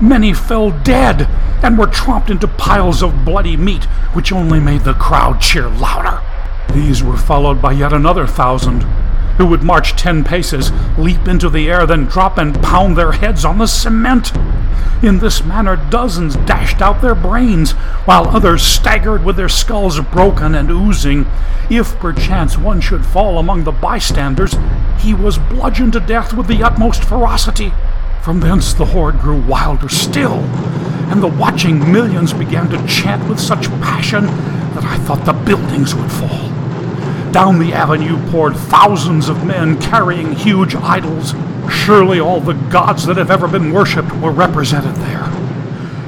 Many 0.00 0.32
fell 0.32 0.70
dead 0.70 1.26
and 1.62 1.76
were 1.76 1.88
tromped 1.88 2.30
into 2.30 2.46
piles 2.46 3.02
of 3.02 3.24
bloody 3.24 3.56
meat, 3.56 3.84
which 4.14 4.30
only 4.30 4.60
made 4.60 4.82
the 4.82 4.94
crowd 4.94 5.40
cheer 5.40 5.68
louder. 5.68 6.22
These 6.72 7.02
were 7.02 7.16
followed 7.16 7.60
by 7.60 7.72
yet 7.72 7.92
another 7.92 8.26
thousand, 8.26 8.82
who 9.38 9.46
would 9.46 9.64
march 9.64 9.96
ten 9.96 10.22
paces, 10.22 10.70
leap 10.96 11.26
into 11.26 11.48
the 11.48 11.68
air, 11.68 11.84
then 11.84 12.04
drop 12.04 12.38
and 12.38 12.62
pound 12.62 12.96
their 12.96 13.12
heads 13.12 13.44
on 13.44 13.58
the 13.58 13.66
cement. 13.66 14.32
In 15.02 15.18
this 15.18 15.44
manner, 15.44 15.76
dozens 15.76 16.36
dashed 16.36 16.80
out 16.80 17.02
their 17.02 17.14
brains, 17.14 17.72
while 18.04 18.28
others 18.28 18.62
staggered 18.62 19.24
with 19.24 19.36
their 19.36 19.48
skulls 19.48 19.98
broken 20.00 20.54
and 20.54 20.70
oozing. 20.70 21.26
If 21.70 21.98
perchance 21.98 22.56
one 22.56 22.80
should 22.80 23.04
fall 23.04 23.38
among 23.38 23.64
the 23.64 23.72
bystanders, 23.72 24.54
he 24.98 25.14
was 25.14 25.38
bludgeoned 25.38 25.92
to 25.94 26.00
death 26.00 26.32
with 26.32 26.46
the 26.46 26.62
utmost 26.62 27.04
ferocity. 27.04 27.72
From 28.28 28.40
thence 28.40 28.74
the 28.74 28.84
horde 28.84 29.20
grew 29.20 29.40
wilder 29.40 29.88
still, 29.88 30.34
and 31.10 31.22
the 31.22 31.26
watching 31.26 31.90
millions 31.90 32.34
began 32.34 32.68
to 32.68 32.86
chant 32.86 33.26
with 33.26 33.40
such 33.40 33.70
passion 33.80 34.26
that 34.74 34.84
I 34.84 34.98
thought 34.98 35.24
the 35.24 35.32
buildings 35.32 35.94
would 35.94 36.12
fall. 36.12 36.50
Down 37.32 37.58
the 37.58 37.72
avenue 37.72 38.18
poured 38.30 38.54
thousands 38.54 39.30
of 39.30 39.46
men 39.46 39.80
carrying 39.80 40.34
huge 40.34 40.74
idols. 40.74 41.32
Surely 41.72 42.20
all 42.20 42.42
the 42.42 42.52
gods 42.52 43.06
that 43.06 43.16
have 43.16 43.30
ever 43.30 43.48
been 43.48 43.72
worshipped 43.72 44.12
were 44.16 44.30
represented 44.30 44.96
there. 44.96 45.24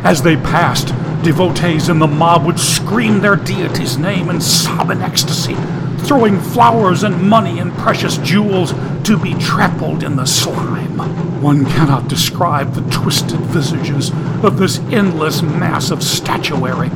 As 0.05 0.21
they 0.21 0.37
passed, 0.37 0.89
devotees 1.25 1.89
in 1.89 2.01
the 2.01 2.07
mob 2.07 2.45
would 2.45 2.61
scream 2.61 3.21
their 3.21 3.37
deity's 3.37 3.97
name 3.97 4.29
and 4.29 4.43
sob 4.43 4.91
in 4.91 5.01
ecstasy, 5.01 5.55
throwing 6.01 6.39
flowers 6.39 7.03
and 7.03 7.31
money 7.31 7.61
and 7.61 7.73
precious 7.79 8.19
jewels 8.19 8.75
to 9.11 9.19
be 9.19 9.35
trampled 9.35 10.05
in 10.05 10.15
the 10.15 10.25
slime. 10.25 10.97
One 11.43 11.65
cannot 11.65 12.07
describe 12.07 12.75
the 12.75 12.91
twisted 12.93 13.41
visages 13.41 14.11
of 14.45 14.57
this 14.57 14.79
endless 14.93 15.43
mass 15.43 15.91
of 15.91 16.01
statuary, 16.01 16.91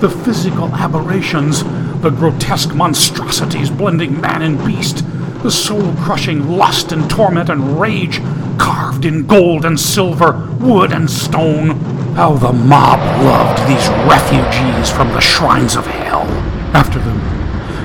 the 0.00 0.10
physical 0.10 0.74
aberrations, 0.74 1.62
the 2.02 2.10
grotesque 2.10 2.74
monstrosities 2.74 3.70
blending 3.70 4.20
man 4.20 4.42
and 4.42 4.58
beast, 4.66 5.04
the 5.44 5.50
soul 5.52 5.94
crushing 5.98 6.48
lust 6.48 6.90
and 6.90 7.08
torment 7.08 7.48
and 7.48 7.80
rage, 7.80 8.20
carved 8.58 9.04
in 9.04 9.24
gold 9.28 9.64
and 9.64 9.78
silver, 9.78 10.44
wood 10.58 10.90
and 10.90 11.08
stone. 11.08 11.78
How 12.16 12.34
the 12.34 12.52
mob 12.52 12.98
loved 13.24 13.60
these 13.68 13.88
refugees 14.10 14.90
from 14.90 15.12
the 15.12 15.20
shrines 15.20 15.76
of 15.76 15.86
hell. 15.86 16.26
After 16.74 16.98
them 16.98 17.39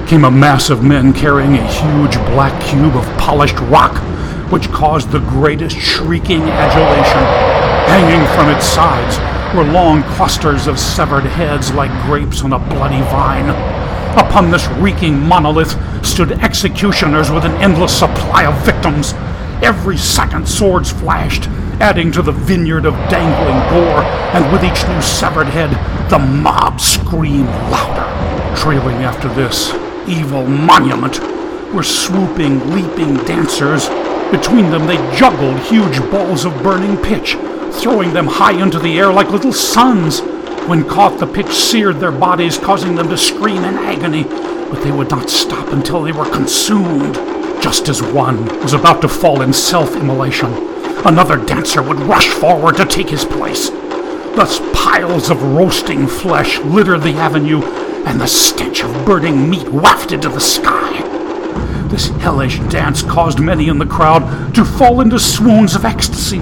came 0.08 0.24
a 0.24 0.32
mass 0.32 0.70
of 0.70 0.84
men 0.84 1.12
carrying 1.12 1.56
a 1.56 1.68
huge 1.68 2.16
black 2.34 2.54
cube 2.64 2.96
of 2.96 3.06
polished 3.18 3.60
rock, 3.62 3.98
which 4.52 4.70
caused 4.70 5.12
the 5.12 5.20
greatest 5.20 5.76
shrieking 5.76 6.42
adulation. 6.42 7.24
Hanging 7.88 8.26
from 8.36 8.50
its 8.56 8.68
sides 8.68 9.18
were 9.56 9.64
long 9.64 10.04
clusters 10.16 10.68
of 10.68 10.78
severed 10.78 11.24
heads 11.24 11.74
like 11.74 11.90
grapes 12.06 12.44
on 12.44 12.54
a 12.54 12.60
bloody 12.60 13.02
vine. 13.10 13.50
Upon 14.16 14.52
this 14.52 14.68
reeking 14.78 15.20
monolith 15.20 15.76
stood 16.06 16.34
executioners 16.34 17.32
with 17.32 17.44
an 17.44 17.54
endless 17.54 17.98
supply 17.98 18.46
of 18.46 18.64
victims. 18.64 19.14
Every 19.64 19.98
second 19.98 20.48
swords 20.48 20.92
flashed, 20.92 21.48
adding 21.82 22.12
to 22.12 22.22
the 22.22 22.32
vineyard 22.32 22.86
of 22.86 22.94
dangling 23.10 23.60
gore, 23.72 24.04
and 24.34 24.52
with 24.52 24.64
each 24.64 24.88
new 24.88 25.02
severed 25.02 25.48
head, 25.48 25.72
the 26.12 26.20
mob 26.20 26.80
screamed 26.80 27.48
louder. 27.72 28.06
Trailing 28.56 28.98
after 28.98 29.28
this, 29.30 29.74
evil 30.08 30.46
monument 30.46 31.20
were 31.74 31.84
swooping, 31.84 32.72
leaping 32.72 33.16
dancers. 33.26 33.90
Between 34.32 34.70
them, 34.70 34.88
they 34.88 34.98
juggled 35.18 35.60
huge 35.60 36.00
balls 36.12 36.46
of 36.46 36.64
burning 36.64 36.98
pitch, 36.98 37.36
throwing 37.82 38.14
them 38.14 38.28
high 38.28 38.62
into 38.62 38.80
the 38.80 38.98
air 38.98 39.12
like 39.12 39.30
little 39.30 39.54
suns. 39.54 40.22
When 40.68 40.88
caught, 40.88 41.20
the 41.20 41.28
pitch 41.28 41.52
seared 41.52 42.00
their 42.00 42.12
bodies, 42.12 42.58
causing 42.58 42.96
them 42.96 43.10
to 43.10 43.18
scream 43.18 43.64
in 43.64 43.76
agony, 43.76 44.24
but 44.24 44.82
they 44.82 44.92
would 44.92 45.10
not 45.10 45.30
stop 45.30 45.68
until 45.70 46.02
they 46.02 46.12
were 46.12 46.30
consumed. 46.30 47.16
Just 47.62 47.90
as 47.90 48.02
one 48.02 48.46
was 48.62 48.74
about 48.74 49.02
to 49.02 49.08
fall 49.08 49.42
in 49.42 49.54
self 49.54 49.96
immolation, 49.96 50.52
another 51.06 51.38
dancer 51.38 51.82
would 51.82 52.00
rush 52.00 52.28
forward 52.28 52.78
to 52.78 52.86
take 52.86 53.10
his 53.10 53.26
place. 53.26 53.70
Thus, 54.36 54.60
piles 54.74 55.30
of 55.30 55.42
roasting 55.42 56.08
flesh 56.08 56.60
littered 56.60 57.04
the 57.04 57.14
avenue, 57.14 57.62
and 58.06 58.22
the 58.22 58.28
stench 58.28 58.84
of 58.84 59.06
burning 59.06 59.50
meat 59.50 59.68
wafted 59.68 60.22
to 60.22 60.30
the 60.30 60.40
sky. 60.40 61.02
This 61.88 62.08
hellish 62.08 62.60
dance 62.70 63.02
caused 63.02 63.40
many 63.40 63.68
in 63.68 63.78
the 63.78 63.86
crowd 63.86 64.54
to 64.56 64.64
fall 64.64 65.02
into 65.02 65.20
swoons 65.20 65.76
of 65.76 65.86
ecstasy. 65.86 66.40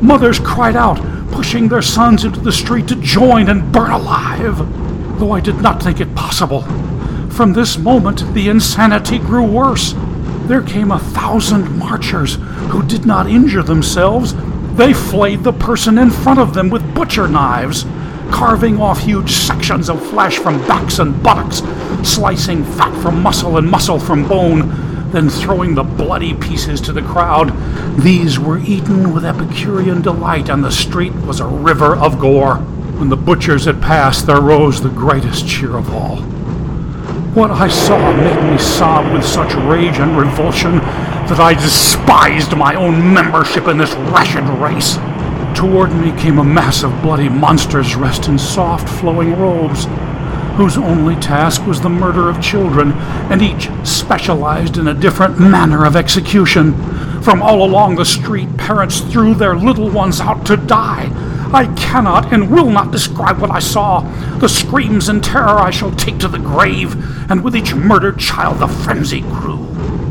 Mothers 0.00 0.38
cried 0.38 0.76
out, 0.76 1.00
pushing 1.30 1.68
their 1.68 1.82
sons 1.82 2.24
into 2.24 2.40
the 2.40 2.52
street 2.52 2.88
to 2.88 2.96
join 2.96 3.48
and 3.48 3.72
burn 3.72 3.90
alive. 3.90 4.58
Though 5.18 5.32
I 5.32 5.40
did 5.40 5.60
not 5.60 5.82
think 5.82 6.00
it 6.00 6.14
possible. 6.14 6.62
From 7.30 7.52
this 7.52 7.78
moment, 7.78 8.34
the 8.34 8.48
insanity 8.48 9.18
grew 9.18 9.44
worse. 9.44 9.94
There 10.46 10.62
came 10.62 10.90
a 10.90 10.98
thousand 10.98 11.78
marchers 11.78 12.36
who 12.70 12.82
did 12.82 13.06
not 13.06 13.28
injure 13.28 13.62
themselves. 13.62 14.34
They 14.76 14.92
flayed 14.92 15.42
the 15.42 15.52
person 15.52 15.98
in 15.98 16.10
front 16.10 16.38
of 16.38 16.54
them 16.54 16.70
with 16.70 16.94
butcher 16.94 17.28
knives 17.28 17.84
carving 18.34 18.80
off 18.80 18.98
huge 18.98 19.30
sections 19.30 19.88
of 19.88 20.04
flesh 20.10 20.38
from 20.38 20.58
backs 20.66 20.98
and 20.98 21.22
buttocks, 21.22 21.62
slicing 22.02 22.64
fat 22.64 22.92
from 23.00 23.22
muscle 23.22 23.56
and 23.58 23.70
muscle 23.70 24.00
from 24.00 24.26
bone, 24.26 24.68
then 25.12 25.30
throwing 25.30 25.76
the 25.76 25.84
bloody 25.84 26.34
pieces 26.34 26.80
to 26.80 26.92
the 26.92 27.00
crowd. 27.00 27.52
These 27.96 28.40
were 28.40 28.58
eaten 28.58 29.14
with 29.14 29.24
Epicurean 29.24 30.02
delight, 30.02 30.48
and 30.48 30.64
the 30.64 30.72
street 30.72 31.14
was 31.14 31.38
a 31.38 31.46
river 31.46 31.94
of 31.94 32.18
gore. 32.18 32.56
When 32.98 33.08
the 33.08 33.16
butchers 33.16 33.66
had 33.66 33.80
passed, 33.80 34.26
there 34.26 34.40
rose 34.40 34.82
the 34.82 34.88
greatest 34.88 35.46
cheer 35.46 35.76
of 35.76 35.94
all. 35.94 36.16
What 37.36 37.52
I 37.52 37.68
saw 37.68 38.12
made 38.16 38.50
me 38.50 38.58
sob 38.58 39.12
with 39.12 39.24
such 39.24 39.54
rage 39.54 39.98
and 39.98 40.18
revulsion 40.18 40.78
that 40.78 41.38
I 41.38 41.54
despised 41.54 42.56
my 42.56 42.74
own 42.74 43.14
membership 43.14 43.68
in 43.68 43.78
this 43.78 43.94
wretched 43.94 44.44
race. 44.60 44.98
Toward 45.64 45.94
me 45.94 46.12
came 46.20 46.38
a 46.38 46.44
mass 46.44 46.82
of 46.82 47.00
bloody 47.00 47.30
monsters 47.30 47.92
dressed 47.92 48.28
in 48.28 48.38
soft, 48.38 48.86
flowing 49.00 49.34
robes, 49.34 49.86
whose 50.58 50.76
only 50.76 51.16
task 51.16 51.66
was 51.66 51.80
the 51.80 51.88
murder 51.88 52.28
of 52.28 52.42
children, 52.42 52.92
and 53.32 53.40
each 53.40 53.70
specialized 53.82 54.76
in 54.76 54.88
a 54.88 54.92
different 54.92 55.40
manner 55.40 55.86
of 55.86 55.96
execution. 55.96 56.74
From 57.22 57.40
all 57.40 57.64
along 57.64 57.94
the 57.94 58.04
street, 58.04 58.54
parents 58.58 59.00
threw 59.00 59.34
their 59.34 59.56
little 59.56 59.88
ones 59.88 60.20
out 60.20 60.44
to 60.46 60.58
die. 60.58 61.08
I 61.50 61.72
cannot 61.76 62.30
and 62.30 62.50
will 62.50 62.68
not 62.68 62.92
describe 62.92 63.40
what 63.40 63.50
I 63.50 63.60
saw. 63.60 64.00
The 64.40 64.50
screams 64.50 65.08
and 65.08 65.24
terror 65.24 65.58
I 65.58 65.70
shall 65.70 65.92
take 65.92 66.18
to 66.18 66.28
the 66.28 66.38
grave, 66.38 66.94
and 67.30 67.42
with 67.42 67.56
each 67.56 67.74
murdered 67.74 68.18
child 68.18 68.58
the 68.58 68.68
frenzy 68.68 69.22
grew. 69.22 69.66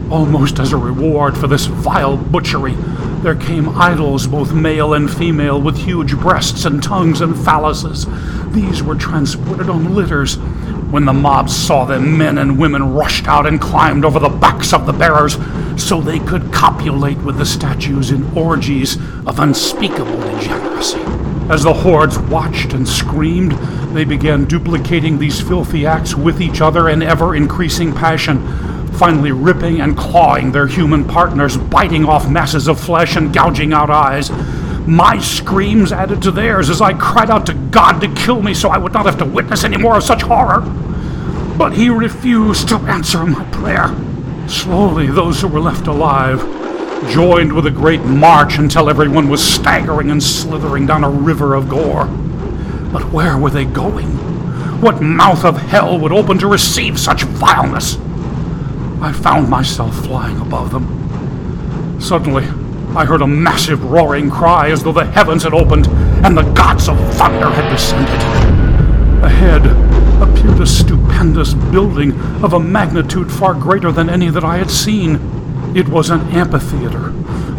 Almost 0.09 0.59
as 0.59 0.73
a 0.73 0.77
reward 0.77 1.37
for 1.37 1.45
this 1.45 1.67
vile 1.67 2.17
butchery, 2.17 2.75
there 3.23 3.35
came 3.35 3.69
idols, 3.69 4.27
both 4.27 4.53
male 4.53 4.93
and 4.93 5.09
female, 5.09 5.61
with 5.61 5.77
huge 5.77 6.17
breasts 6.17 6.65
and 6.65 6.83
tongues 6.83 7.21
and 7.21 7.33
phalluses. 7.33 8.05
These 8.51 8.83
were 8.83 8.95
transported 8.95 9.69
on 9.69 9.95
litters. 9.95 10.35
When 10.91 11.05
the 11.05 11.13
mob 11.13 11.49
saw 11.49 11.85
them, 11.85 12.17
men 12.17 12.37
and 12.37 12.59
women 12.59 12.93
rushed 12.93 13.29
out 13.29 13.47
and 13.47 13.61
climbed 13.61 14.03
over 14.03 14.19
the 14.19 14.27
backs 14.27 14.73
of 14.73 14.85
the 14.85 14.91
bearers 14.91 15.37
so 15.81 16.01
they 16.01 16.19
could 16.19 16.51
copulate 16.51 17.17
with 17.19 17.37
the 17.37 17.45
statues 17.45 18.11
in 18.11 18.37
orgies 18.37 18.97
of 19.25 19.39
unspeakable 19.39 20.19
degeneracy. 20.19 20.99
As 21.49 21.63
the 21.63 21.73
hordes 21.73 22.19
watched 22.19 22.73
and 22.73 22.85
screamed, 22.85 23.53
they 23.95 24.03
began 24.03 24.43
duplicating 24.43 25.17
these 25.17 25.39
filthy 25.39 25.85
acts 25.85 26.13
with 26.13 26.41
each 26.41 26.59
other 26.59 26.89
in 26.89 27.01
ever 27.01 27.37
increasing 27.37 27.93
passion 27.93 28.72
finally 28.97 29.31
ripping 29.31 29.81
and 29.81 29.97
clawing 29.97 30.51
their 30.51 30.67
human 30.67 31.05
partners, 31.05 31.57
biting 31.57 32.05
off 32.05 32.29
masses 32.29 32.67
of 32.67 32.79
flesh 32.79 33.15
and 33.15 33.33
gouging 33.33 33.73
out 33.73 33.89
eyes. 33.89 34.29
My 34.87 35.17
screams 35.19 35.91
added 35.91 36.21
to 36.23 36.31
theirs 36.31 36.69
as 36.69 36.81
I 36.81 36.93
cried 36.93 37.29
out 37.29 37.45
to 37.47 37.53
God 37.53 37.99
to 38.01 38.13
kill 38.13 38.41
me 38.41 38.53
so 38.53 38.69
I 38.69 38.77
would 38.77 38.93
not 38.93 39.05
have 39.05 39.17
to 39.19 39.25
witness 39.25 39.63
any 39.63 39.77
more 39.77 39.97
of 39.97 40.03
such 40.03 40.21
horror. 40.21 40.61
But 41.57 41.73
he 41.73 41.89
refused 41.89 42.67
to 42.69 42.75
answer 42.77 43.25
my 43.25 43.45
prayer. 43.45 43.95
Slowly, 44.47 45.07
those 45.07 45.39
who 45.39 45.47
were 45.47 45.59
left 45.59 45.87
alive 45.87 46.41
joined 47.09 47.53
with 47.53 47.65
a 47.65 47.71
great 47.71 48.01
march 48.01 48.57
until 48.57 48.89
everyone 48.89 49.29
was 49.29 49.43
staggering 49.43 50.11
and 50.11 50.21
slithering 50.21 50.85
down 50.85 51.03
a 51.03 51.09
river 51.09 51.53
of 51.53 51.69
gore. 51.69 52.05
But 52.91 53.11
where 53.11 53.37
were 53.37 53.49
they 53.49 53.65
going? 53.65 54.07
What 54.81 55.01
mouth 55.01 55.45
of 55.45 55.57
hell 55.57 55.97
would 55.99 56.11
open 56.11 56.37
to 56.39 56.47
receive 56.47 56.99
such 56.99 57.23
vileness? 57.23 57.97
I 59.03 59.11
found 59.11 59.49
myself 59.49 60.05
flying 60.05 60.39
above 60.39 60.71
them. 60.71 61.99
Suddenly, 61.99 62.45
I 62.95 63.03
heard 63.03 63.21
a 63.21 63.27
massive 63.27 63.83
roaring 63.83 64.31
cry 64.31 64.69
as 64.71 64.81
though 64.81 64.93
the 64.93 65.03
heavens 65.03 65.43
had 65.43 65.53
opened 65.53 65.87
and 66.23 66.37
the 66.37 66.49
gods 66.53 66.87
of 66.87 66.97
thunder 67.15 67.49
had 67.49 67.69
descended. 67.69 68.15
Ahead 69.21 69.65
appeared 70.21 70.61
a 70.61 70.65
stupendous 70.65 71.53
building 71.53 72.13
of 72.41 72.53
a 72.53 72.59
magnitude 72.61 73.29
far 73.29 73.53
greater 73.53 73.91
than 73.91 74.09
any 74.09 74.29
that 74.29 74.45
I 74.45 74.55
had 74.55 74.71
seen. 74.71 75.15
It 75.75 75.89
was 75.89 76.09
an 76.09 76.21
amphitheater 76.29 77.07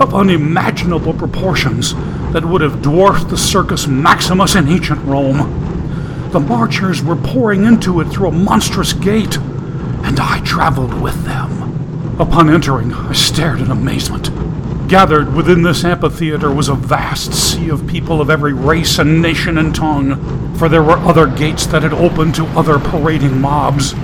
of 0.02 0.14
unimaginable 0.14 1.12
proportions 1.12 1.92
that 2.32 2.46
would 2.46 2.62
have 2.62 2.80
dwarfed 2.80 3.28
the 3.28 3.37
Circus 3.37 3.87
Maximus 3.87 4.54
in 4.54 4.66
ancient 4.66 5.04
Rome. 5.04 6.30
The 6.30 6.40
marchers 6.40 7.02
were 7.02 7.16
pouring 7.16 7.64
into 7.66 8.00
it 8.00 8.07
through 8.07 8.28
a 8.28 8.33
monstrous 8.33 8.94
gate 8.94 9.37
and 10.04 10.20
I 10.20 10.40
traveled 10.40 11.00
with 11.00 11.24
them. 11.24 12.20
Upon 12.20 12.50
entering, 12.50 12.92
I 12.92 13.14
stared 13.14 13.60
in 13.60 13.70
amazement. 13.70 14.30
Gathered 14.88 15.34
within 15.34 15.62
this 15.62 15.82
amphitheater 15.82 16.52
was 16.52 16.68
a 16.68 16.74
vast 16.74 17.32
sea 17.32 17.70
of 17.70 17.86
people 17.86 18.20
of 18.20 18.28
every 18.28 18.52
race 18.52 18.98
and 18.98 19.22
nation 19.22 19.56
and 19.56 19.74
tongue, 19.74 20.54
for 20.56 20.68
there 20.68 20.82
were 20.82 20.98
other 20.98 21.26
gates 21.26 21.66
that 21.66 21.82
had 21.82 21.94
opened 21.94 22.34
to 22.34 22.44
other 22.48 22.78
parading 22.78 23.40
mobs. 23.40 23.94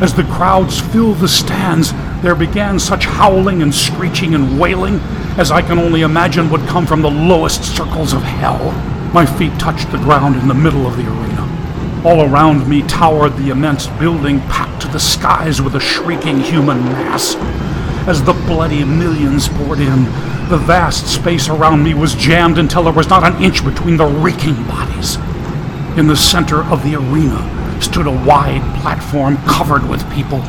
As 0.00 0.14
the 0.14 0.24
crowds 0.24 0.80
filled 0.80 1.18
the 1.18 1.28
stands, 1.28 1.92
there 2.22 2.34
began 2.34 2.80
such 2.80 3.04
howling 3.04 3.62
and 3.62 3.74
screeching 3.74 4.34
and 4.34 4.58
wailing 4.58 4.98
as 5.36 5.50
I 5.50 5.62
can 5.62 5.78
only 5.78 6.00
imagine 6.00 6.50
would 6.50 6.66
come 6.66 6.86
from 6.86 7.02
the 7.02 7.10
lowest 7.10 7.76
circles 7.76 8.12
of 8.12 8.22
hell. 8.22 8.72
My 9.12 9.26
feet 9.26 9.58
touched 9.58 9.92
the 9.92 9.98
ground 9.98 10.36
in 10.36 10.48
the 10.48 10.54
middle 10.54 10.86
of 10.86 10.96
the 10.96 11.06
arena. 11.06 11.61
All 12.04 12.22
around 12.22 12.68
me 12.68 12.82
towered 12.82 13.36
the 13.36 13.50
immense 13.50 13.86
building 13.86 14.40
packed 14.40 14.82
to 14.82 14.88
the 14.88 14.98
skies 14.98 15.62
with 15.62 15.76
a 15.76 15.80
shrieking 15.80 16.40
human 16.40 16.82
mass. 16.82 17.36
As 18.08 18.24
the 18.24 18.32
bloody 18.32 18.84
millions 18.84 19.48
poured 19.48 19.78
in, 19.78 20.04
the 20.48 20.58
vast 20.58 21.06
space 21.06 21.48
around 21.48 21.84
me 21.84 21.94
was 21.94 22.16
jammed 22.16 22.58
until 22.58 22.82
there 22.82 22.92
was 22.92 23.08
not 23.08 23.22
an 23.22 23.40
inch 23.40 23.64
between 23.64 23.96
the 23.96 24.06
reeking 24.06 24.56
bodies. 24.64 25.14
In 25.96 26.08
the 26.08 26.16
center 26.16 26.64
of 26.64 26.82
the 26.82 26.96
arena 26.96 27.80
stood 27.80 28.08
a 28.08 28.24
wide 28.26 28.62
platform 28.80 29.36
covered 29.46 29.88
with 29.88 30.02
people. 30.12 30.40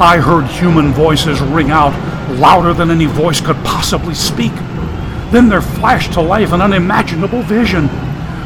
I 0.00 0.16
heard 0.16 0.46
human 0.46 0.92
voices 0.92 1.42
ring 1.42 1.70
out 1.70 1.92
louder 2.38 2.72
than 2.72 2.90
any 2.90 3.04
voice 3.04 3.42
could 3.42 3.56
possibly 3.56 4.14
speak. 4.14 4.54
Then 5.32 5.50
there 5.50 5.60
flashed 5.60 6.14
to 6.14 6.22
life 6.22 6.52
an 6.52 6.62
unimaginable 6.62 7.42
vision. 7.42 7.90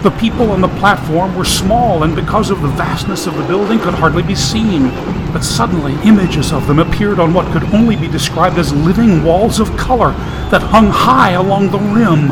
The 0.02 0.10
people 0.18 0.50
on 0.50 0.60
the 0.60 0.68
platform 0.80 1.36
were 1.36 1.44
small 1.44 2.02
and 2.02 2.16
because 2.16 2.50
of 2.50 2.60
the 2.60 2.66
vastness 2.66 3.28
of 3.28 3.36
the 3.36 3.46
building 3.46 3.78
could 3.78 3.94
hardly 3.94 4.24
be 4.24 4.34
seen. 4.34 4.88
But 5.32 5.44
suddenly 5.44 5.94
images 6.02 6.52
of 6.52 6.66
them 6.66 6.80
appeared 6.80 7.20
on 7.20 7.32
what 7.32 7.52
could 7.52 7.62
only 7.72 7.94
be 7.94 8.08
described 8.08 8.58
as 8.58 8.74
living 8.74 9.22
walls 9.22 9.60
of 9.60 9.76
color 9.76 10.10
that 10.50 10.60
hung 10.60 10.88
high 10.88 11.32
along 11.32 11.70
the 11.70 11.78
rim. 11.78 12.28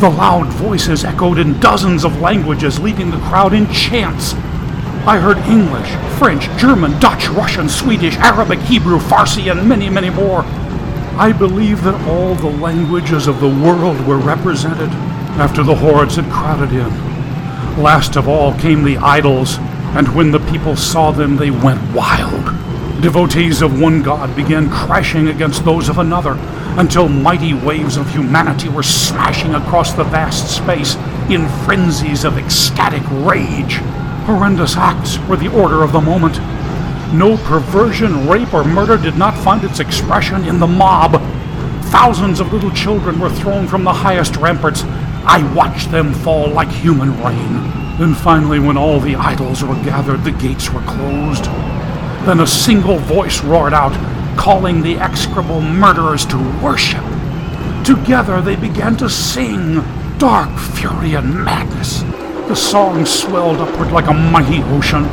The 0.00 0.10
loud 0.10 0.48
voices 0.48 1.02
echoed 1.02 1.38
in 1.38 1.58
dozens 1.58 2.04
of 2.04 2.20
languages, 2.20 2.78
leading 2.78 3.10
the 3.10 3.20
crowd 3.20 3.54
in 3.54 3.72
chants. 3.72 4.34
I 5.06 5.18
heard 5.18 5.38
English, 5.48 5.88
French, 6.18 6.50
German, 6.60 7.00
Dutch, 7.00 7.30
Russian, 7.30 7.70
Swedish, 7.70 8.16
Arabic, 8.16 8.58
Hebrew, 8.58 8.98
Farsi, 8.98 9.50
and 9.50 9.66
many, 9.66 9.88
many 9.88 10.10
more. 10.10 10.42
I 11.16 11.32
believe 11.32 11.82
that 11.84 12.06
all 12.06 12.34
the 12.34 12.50
languages 12.50 13.26
of 13.26 13.40
the 13.40 13.48
world 13.48 14.06
were 14.06 14.18
represented 14.18 14.90
after 15.38 15.62
the 15.62 15.74
hordes 15.74 16.16
had 16.16 16.30
crowded 16.30 16.72
in. 16.72 16.90
Last 17.82 18.16
of 18.16 18.28
all 18.28 18.52
came 18.58 18.82
the 18.82 18.98
idols, 18.98 19.58
and 19.94 20.14
when 20.14 20.30
the 20.30 20.40
people 20.50 20.76
saw 20.76 21.10
them, 21.10 21.36
they 21.36 21.50
went 21.50 21.94
wild. 21.94 22.44
Devotees 23.00 23.62
of 23.62 23.80
one 23.80 24.02
god 24.02 24.36
began 24.36 24.68
crashing 24.68 25.28
against 25.28 25.64
those 25.64 25.88
of 25.88 25.98
another, 25.98 26.36
until 26.78 27.08
mighty 27.08 27.54
waves 27.54 27.96
of 27.96 28.10
humanity 28.10 28.68
were 28.68 28.82
smashing 28.82 29.54
across 29.54 29.92
the 29.94 30.04
vast 30.04 30.54
space 30.54 30.96
in 31.30 31.48
frenzies 31.64 32.24
of 32.24 32.36
ecstatic 32.36 33.02
rage. 33.26 33.76
Horrendous 34.26 34.76
acts 34.76 35.18
were 35.26 35.36
the 35.36 35.48
order 35.48 35.82
of 35.82 35.92
the 35.92 36.00
moment. 36.00 36.38
No 37.14 37.36
perversion, 37.38 38.28
rape, 38.28 38.52
or 38.52 38.64
murder 38.64 38.96
did 38.96 39.16
not 39.16 39.36
find 39.36 39.64
its 39.64 39.80
expression 39.80 40.44
in 40.44 40.60
the 40.60 40.66
mob. 40.66 41.20
Thousands 41.86 42.38
of 42.38 42.52
little 42.52 42.70
children 42.70 43.18
were 43.18 43.30
thrown 43.30 43.66
from 43.66 43.82
the 43.82 43.92
highest 43.92 44.36
ramparts 44.36 44.84
I 45.24 45.52
watched 45.54 45.90
them 45.90 46.14
fall 46.14 46.48
like 46.48 46.70
human 46.70 47.10
rain. 47.22 47.96
Then 47.98 48.14
finally, 48.14 48.58
when 48.58 48.76
all 48.76 49.00
the 49.00 49.16
idols 49.16 49.62
were 49.62 49.74
gathered, 49.76 50.24
the 50.24 50.32
gates 50.32 50.70
were 50.70 50.82
closed. 50.82 51.44
Then 52.24 52.40
a 52.40 52.46
single 52.46 52.98
voice 52.98 53.42
roared 53.42 53.74
out, 53.74 53.92
calling 54.38 54.82
the 54.82 54.96
execrable 54.96 55.60
murderers 55.60 56.24
to 56.26 56.38
worship. 56.62 57.04
Together 57.84 58.40
they 58.40 58.56
began 58.56 58.96
to 58.96 59.08
sing, 59.08 59.82
dark 60.18 60.58
fury 60.58 61.14
and 61.14 61.44
madness. 61.44 62.00
The 62.48 62.54
song 62.54 63.06
swelled 63.06 63.58
upward 63.58 63.92
like 63.92 64.06
a 64.06 64.14
mighty 64.14 64.62
ocean. 64.64 65.04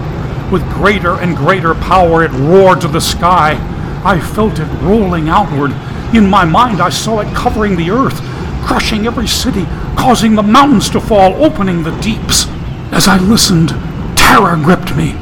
With 0.52 0.64
greater 0.74 1.20
and 1.20 1.36
greater 1.36 1.76
power, 1.76 2.24
it 2.24 2.32
roared 2.32 2.82
to 2.82 2.88
the 2.88 3.02
sky. 3.02 3.58
I 4.04 4.20
felt 4.20 4.60
it 4.60 4.82
rolling 4.82 5.30
outward. 5.30 5.72
In 6.16 6.30
my 6.30 6.46
mind, 6.46 6.82
I 6.82 6.90
saw 6.90 7.20
it 7.20 7.36
covering 7.36 7.76
the 7.76 7.92
earth, 7.92 8.20
crushing 8.68 9.08
every 9.08 9.28
city, 9.28 9.64
causing 9.96 10.36
the 10.36 10.44
mountains 10.44 10.90
to 10.90 11.00
fall, 11.00 11.42
opening 11.42 11.84
the 11.84 11.98
deeps. 12.02 12.48
As 12.92 13.08
I 13.08 13.18
listened, 13.18 13.70
terror 14.18 14.58
gripped 14.58 14.94
me, 14.94 15.14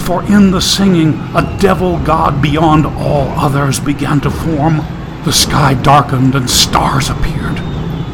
for 0.00 0.22
in 0.24 0.50
the 0.50 0.62
singing, 0.62 1.12
a 1.34 1.58
devil 1.60 2.02
god 2.02 2.40
beyond 2.40 2.86
all 2.86 3.28
others 3.38 3.78
began 3.78 4.22
to 4.22 4.30
form. 4.30 4.78
The 5.26 5.34
sky 5.34 5.74
darkened 5.74 6.34
and 6.34 6.48
stars 6.48 7.10
appeared. 7.10 7.56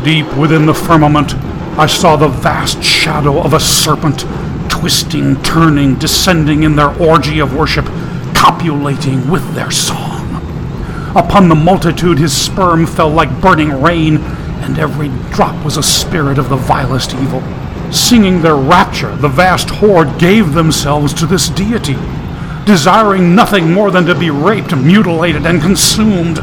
Deep 0.03 0.27
within 0.37 0.67
the 0.67 0.75
firmament, 0.75 1.35
I 1.79 1.87
saw 1.87 2.17
the 2.17 2.27
vast 2.27 2.83
shadow 2.83 3.41
of 3.41 3.55
a 3.55 3.61
serpent, 3.61 4.25
twisting, 4.69 5.41
turning, 5.45 5.95
descending 6.01 6.65
in 6.65 6.75
their 6.75 6.91
orgy 7.01 7.39
of 7.39 7.55
worship, 7.55 7.85
copulating 8.35 9.31
with 9.31 9.55
their 9.55 9.71
song. 9.71 10.35
Upon 11.15 11.49
the 11.49 11.55
multitude 11.55 12.19
his 12.19 12.37
sperm 12.37 12.87
fell 12.87 13.11
like 13.11 13.41
burning 13.41 13.81
rain, 13.81 14.19
and 14.65 14.79
every 14.79 15.09
drop 15.31 15.63
was 15.63 15.77
a 15.77 15.83
spirit 15.83 16.39
of 16.39 16.49
the 16.49 16.57
vilest 16.57 17.15
evil. 17.15 17.43
Singing 17.93 18.41
their 18.41 18.57
rapture, 18.57 19.15
the 19.17 19.29
vast 19.29 19.69
horde 19.69 20.19
gave 20.19 20.55
themselves 20.55 21.13
to 21.15 21.27
this 21.27 21.51
deity, 21.51 21.97
desiring 22.65 23.35
nothing 23.35 23.71
more 23.71 23.91
than 23.91 24.07
to 24.07 24.15
be 24.15 24.31
raped, 24.31 24.75
mutilated, 24.75 25.45
and 25.47 25.61
consumed. 25.61 26.39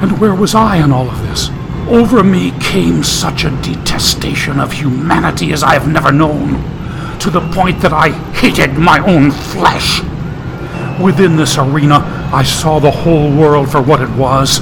And 0.00 0.20
where 0.20 0.34
was 0.34 0.54
I 0.54 0.76
in 0.76 0.92
all 0.92 1.10
of 1.10 1.20
this? 1.26 1.50
Over 1.88 2.22
me 2.22 2.52
came 2.60 3.02
such 3.02 3.44
a 3.44 3.62
detestation 3.62 4.60
of 4.60 4.72
humanity 4.72 5.52
as 5.52 5.62
I 5.62 5.74
have 5.74 5.88
never 5.88 6.12
known, 6.12 6.54
to 7.18 7.30
the 7.30 7.46
point 7.52 7.80
that 7.80 7.92
I 7.92 8.10
hated 8.32 8.74
my 8.74 9.00
own 9.00 9.32
flesh. 9.32 10.00
Within 11.02 11.36
this 11.36 11.58
arena, 11.58 11.96
I 12.32 12.44
saw 12.44 12.78
the 12.78 12.90
whole 12.90 13.30
world 13.36 13.70
for 13.70 13.82
what 13.82 14.00
it 14.00 14.10
was 14.10 14.60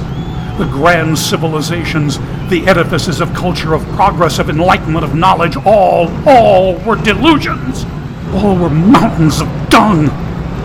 the 0.59 0.67
grand 0.67 1.19
civilizations, 1.19 2.19
the 2.51 2.67
edifices 2.67 3.21
of 3.21 3.33
culture, 3.35 3.75
of 3.75 3.87
progress, 3.89 4.39
of 4.39 4.51
enlightenment, 4.51 5.05
of 5.05 5.15
knowledge, 5.15 5.57
all, 5.57 6.09
all 6.29 6.75
were 6.81 6.97
delusions. 6.97 7.85
All 8.33 8.57
were 8.57 8.71
mountains 8.71 9.41
of 9.41 9.49
dung, 9.69 10.09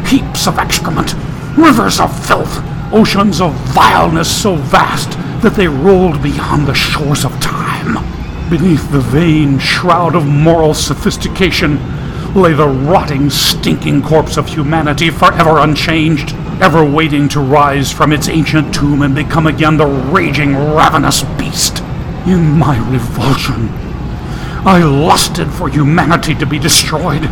heaps 0.06 0.48
of 0.48 0.58
excrement, 0.58 1.14
rivers 1.58 2.00
of 2.00 2.12
filth, 2.28 2.64
oceans 2.94 3.42
of 3.42 3.54
vileness 3.74 4.42
so 4.42 4.56
vast 4.56 5.12
that 5.42 5.54
they 5.56 5.68
rolled 5.68 6.22
beyond 6.24 6.68
the 6.68 6.74
shores 6.74 7.24
of 7.24 7.32
time. 7.40 7.96
Beneath 8.50 8.92
the 8.92 9.00
vain 9.00 9.60
shroud 9.60 10.16
of 10.16 10.26
moral 10.26 10.74
sophistication 10.74 11.78
lay 12.34 12.54
the 12.54 12.68
rotting, 12.68 13.30
stinking 13.30 14.02
corpse 14.02 14.38
of 14.38 14.48
humanity 14.48 15.10
forever 15.10 15.60
unchanged 15.60 16.36
ever 16.62 16.84
waiting 16.84 17.30
to 17.30 17.40
rise 17.40 17.92
from 17.92 18.12
its 18.12 18.28
ancient 18.28 18.74
tomb 18.74 19.02
and 19.02 19.16
become 19.16 19.48
again 19.48 19.78
the 19.78 19.86
raging, 19.86 20.56
ravenous 20.56 21.24
beast. 21.38 21.80
In 22.28 22.58
my 22.58 22.78
revulsion, 22.90 23.70
I 24.66 24.84
lusted 24.84 25.50
for 25.52 25.70
humanity 25.70 26.36
to 26.36 26.46
be 26.46 26.60
destroyed, 26.60 27.30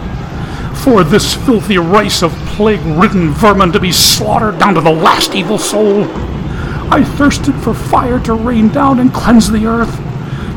for 0.78 1.04
this 1.04 1.34
filthy 1.34 1.78
race 1.78 2.24
of 2.24 2.32
plague 2.56 2.86
ridden 2.86 3.32
vermin 3.32 3.74
to 3.74 3.80
be 3.82 3.92
slaughtered 3.92 4.60
down 4.60 4.76
to 4.76 4.82
the 4.82 4.92
last 4.92 5.36
evil 5.36 5.58
soul. 5.58 6.06
I 6.90 7.04
thirsted 7.04 7.56
for 7.56 7.74
fire 7.74 8.20
to 8.22 8.34
rain 8.34 8.70
down 8.70 9.00
and 9.00 9.14
cleanse 9.14 9.52
the 9.52 9.66
earth, 9.66 9.94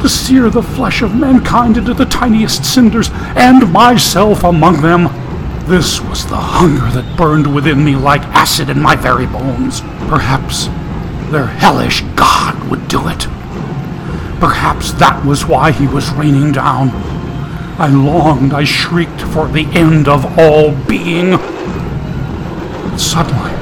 to 0.00 0.09
sear 0.09 0.48
the 0.48 0.62
flesh 0.62 1.02
of 1.02 1.16
mankind 1.16 1.76
into 1.76 1.92
the 1.92 2.04
tiniest 2.04 2.64
cinders, 2.64 3.11
and 3.12 3.72
myself 3.72 4.44
among 4.44 4.80
them. 4.80 5.09
This 5.70 6.00
was 6.00 6.26
the 6.26 6.35
hunger 6.35 6.90
that 7.00 7.16
burned 7.16 7.54
within 7.54 7.85
me 7.85 7.94
like 7.94 8.22
acid 8.35 8.70
in 8.70 8.83
my 8.83 8.96
very 8.96 9.26
bones. 9.26 9.83
Perhaps 10.11 10.66
their 11.30 11.46
hellish 11.46 12.00
god 12.16 12.68
would 12.68 12.88
do 12.88 13.06
it. 13.06 13.20
Perhaps 14.40 14.94
that 14.94 15.24
was 15.24 15.46
why 15.46 15.70
he 15.70 15.87
was 15.87 16.11
raining 16.11 16.50
down. 16.50 16.90
I 17.78 17.87
longed, 17.87 18.52
I 18.52 18.64
shrieked 18.64 19.20
for 19.20 19.46
the 19.46 19.66
end 19.66 20.09
of 20.09 20.37
all 20.37 20.72
being. 20.87 21.30
But 21.30 22.96
suddenly, 22.98 23.52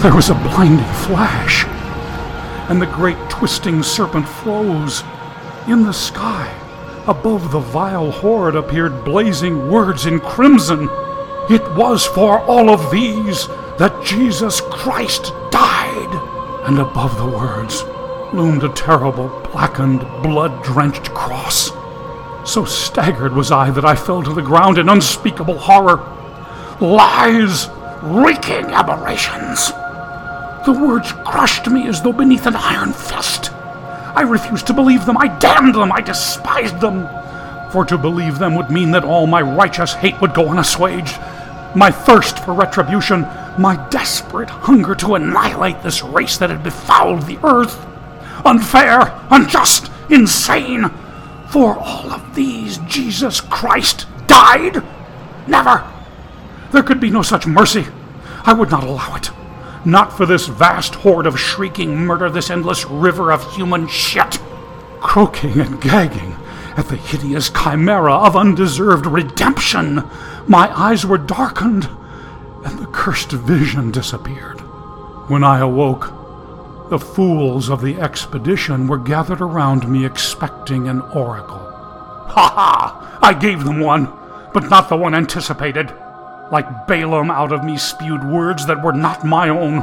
there 0.00 0.14
was 0.14 0.30
a 0.30 0.34
blinding 0.34 0.86
flash, 1.04 1.66
and 2.70 2.80
the 2.80 2.86
great 2.86 3.18
twisting 3.28 3.82
serpent 3.82 4.26
froze 4.26 5.02
in 5.68 5.82
the 5.82 5.92
sky. 5.92 6.59
Above 7.06 7.50
the 7.50 7.60
vile 7.60 8.10
horde 8.10 8.54
appeared 8.54 9.04
blazing 9.04 9.70
words 9.70 10.04
in 10.04 10.20
crimson. 10.20 10.88
It 11.48 11.62
was 11.74 12.04
for 12.06 12.40
all 12.40 12.68
of 12.68 12.90
these 12.90 13.46
that 13.78 14.04
Jesus 14.04 14.60
Christ 14.60 15.32
died. 15.50 16.66
And 16.66 16.78
above 16.78 17.16
the 17.16 17.24
words 17.24 17.82
loomed 18.34 18.62
a 18.62 18.68
terrible, 18.68 19.28
blackened, 19.50 20.00
blood 20.22 20.62
drenched 20.62 21.10
cross. 21.14 21.70
So 22.44 22.64
staggered 22.66 23.32
was 23.32 23.50
I 23.50 23.70
that 23.70 23.84
I 23.84 23.96
fell 23.96 24.22
to 24.22 24.34
the 24.34 24.42
ground 24.42 24.76
in 24.76 24.88
unspeakable 24.88 25.58
horror. 25.58 25.96
Lies! 26.80 27.68
Reeking 28.02 28.66
aberrations! 28.66 29.70
The 30.66 30.78
words 30.78 31.12
crushed 31.24 31.66
me 31.68 31.88
as 31.88 32.02
though 32.02 32.12
beneath 32.12 32.46
an 32.46 32.56
iron 32.56 32.92
fist. 32.92 33.50
I 34.14 34.22
refused 34.22 34.66
to 34.68 34.72
believe 34.72 35.06
them. 35.06 35.16
I 35.16 35.28
damned 35.38 35.74
them. 35.74 35.92
I 35.92 36.00
despised 36.00 36.80
them. 36.80 37.08
For 37.70 37.84
to 37.84 37.96
believe 37.96 38.38
them 38.38 38.56
would 38.56 38.70
mean 38.70 38.90
that 38.92 39.04
all 39.04 39.26
my 39.26 39.40
righteous 39.40 39.94
hate 39.94 40.20
would 40.20 40.34
go 40.34 40.46
unassuaged. 40.46 41.18
My 41.76 41.90
thirst 41.90 42.44
for 42.44 42.52
retribution, 42.52 43.22
my 43.58 43.86
desperate 43.90 44.50
hunger 44.50 44.94
to 44.96 45.14
annihilate 45.14 45.82
this 45.82 46.02
race 46.02 46.36
that 46.38 46.50
had 46.50 46.64
befouled 46.64 47.22
the 47.22 47.38
earth. 47.44 47.86
Unfair, 48.44 49.16
unjust, 49.30 49.90
insane. 50.08 50.90
For 51.48 51.76
all 51.76 52.10
of 52.10 52.34
these, 52.34 52.78
Jesus 52.78 53.40
Christ 53.40 54.06
died? 54.26 54.82
Never. 55.46 55.88
There 56.72 56.82
could 56.82 57.00
be 57.00 57.10
no 57.10 57.22
such 57.22 57.46
mercy. 57.46 57.86
I 58.44 58.52
would 58.52 58.70
not 58.70 58.84
allow 58.84 59.14
it. 59.16 59.30
Not 59.84 60.12
for 60.12 60.26
this 60.26 60.46
vast 60.46 60.96
horde 60.96 61.26
of 61.26 61.40
shrieking 61.40 61.96
murder, 61.96 62.28
this 62.28 62.50
endless 62.50 62.84
river 62.84 63.32
of 63.32 63.54
human 63.54 63.88
shit. 63.88 64.38
Croaking 65.00 65.58
and 65.58 65.80
gagging 65.80 66.36
at 66.76 66.88
the 66.88 66.96
hideous 66.96 67.50
chimera 67.50 68.14
of 68.14 68.36
undeserved 68.36 69.06
redemption, 69.06 70.04
my 70.46 70.70
eyes 70.78 71.06
were 71.06 71.18
darkened, 71.18 71.88
and 72.64 72.78
the 72.78 72.86
cursed 72.86 73.32
vision 73.32 73.90
disappeared. 73.90 74.60
When 75.28 75.42
I 75.42 75.60
awoke, 75.60 76.12
the 76.90 76.98
fools 76.98 77.70
of 77.70 77.80
the 77.80 78.00
expedition 78.00 78.86
were 78.86 78.98
gathered 78.98 79.40
around 79.40 79.88
me 79.88 80.04
expecting 80.04 80.88
an 80.88 81.00
oracle. 81.00 81.58
Ha 81.58 82.52
ha! 82.54 83.18
I 83.22 83.32
gave 83.32 83.64
them 83.64 83.80
one, 83.80 84.12
but 84.52 84.68
not 84.68 84.88
the 84.88 84.96
one 84.96 85.14
anticipated. 85.14 85.92
Like 86.50 86.86
Balaam 86.86 87.30
out 87.30 87.52
of 87.52 87.64
me 87.64 87.76
spewed 87.76 88.24
words 88.24 88.66
that 88.66 88.82
were 88.82 88.92
not 88.92 89.24
my 89.24 89.48
own. 89.48 89.82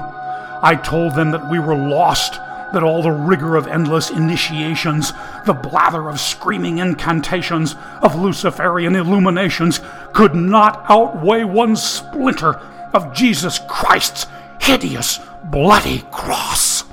I 0.61 0.75
told 0.75 1.15
them 1.15 1.31
that 1.31 1.49
we 1.49 1.59
were 1.59 1.75
lost, 1.75 2.33
that 2.73 2.83
all 2.83 3.01
the 3.01 3.11
rigor 3.11 3.55
of 3.55 3.67
endless 3.67 4.09
initiations, 4.09 5.13
the 5.45 5.53
blather 5.53 6.09
of 6.09 6.19
screaming 6.19 6.79
incantations, 6.79 7.75
of 8.01 8.15
Luciferian 8.15 8.95
illuminations, 8.95 9.79
could 10.13 10.35
not 10.35 10.83
outweigh 10.89 11.43
one 11.43 11.75
splinter 11.75 12.55
of 12.93 13.13
Jesus 13.13 13.59
Christ's 13.69 14.25
hideous, 14.59 15.19
bloody 15.45 16.03
cross. 16.11 16.83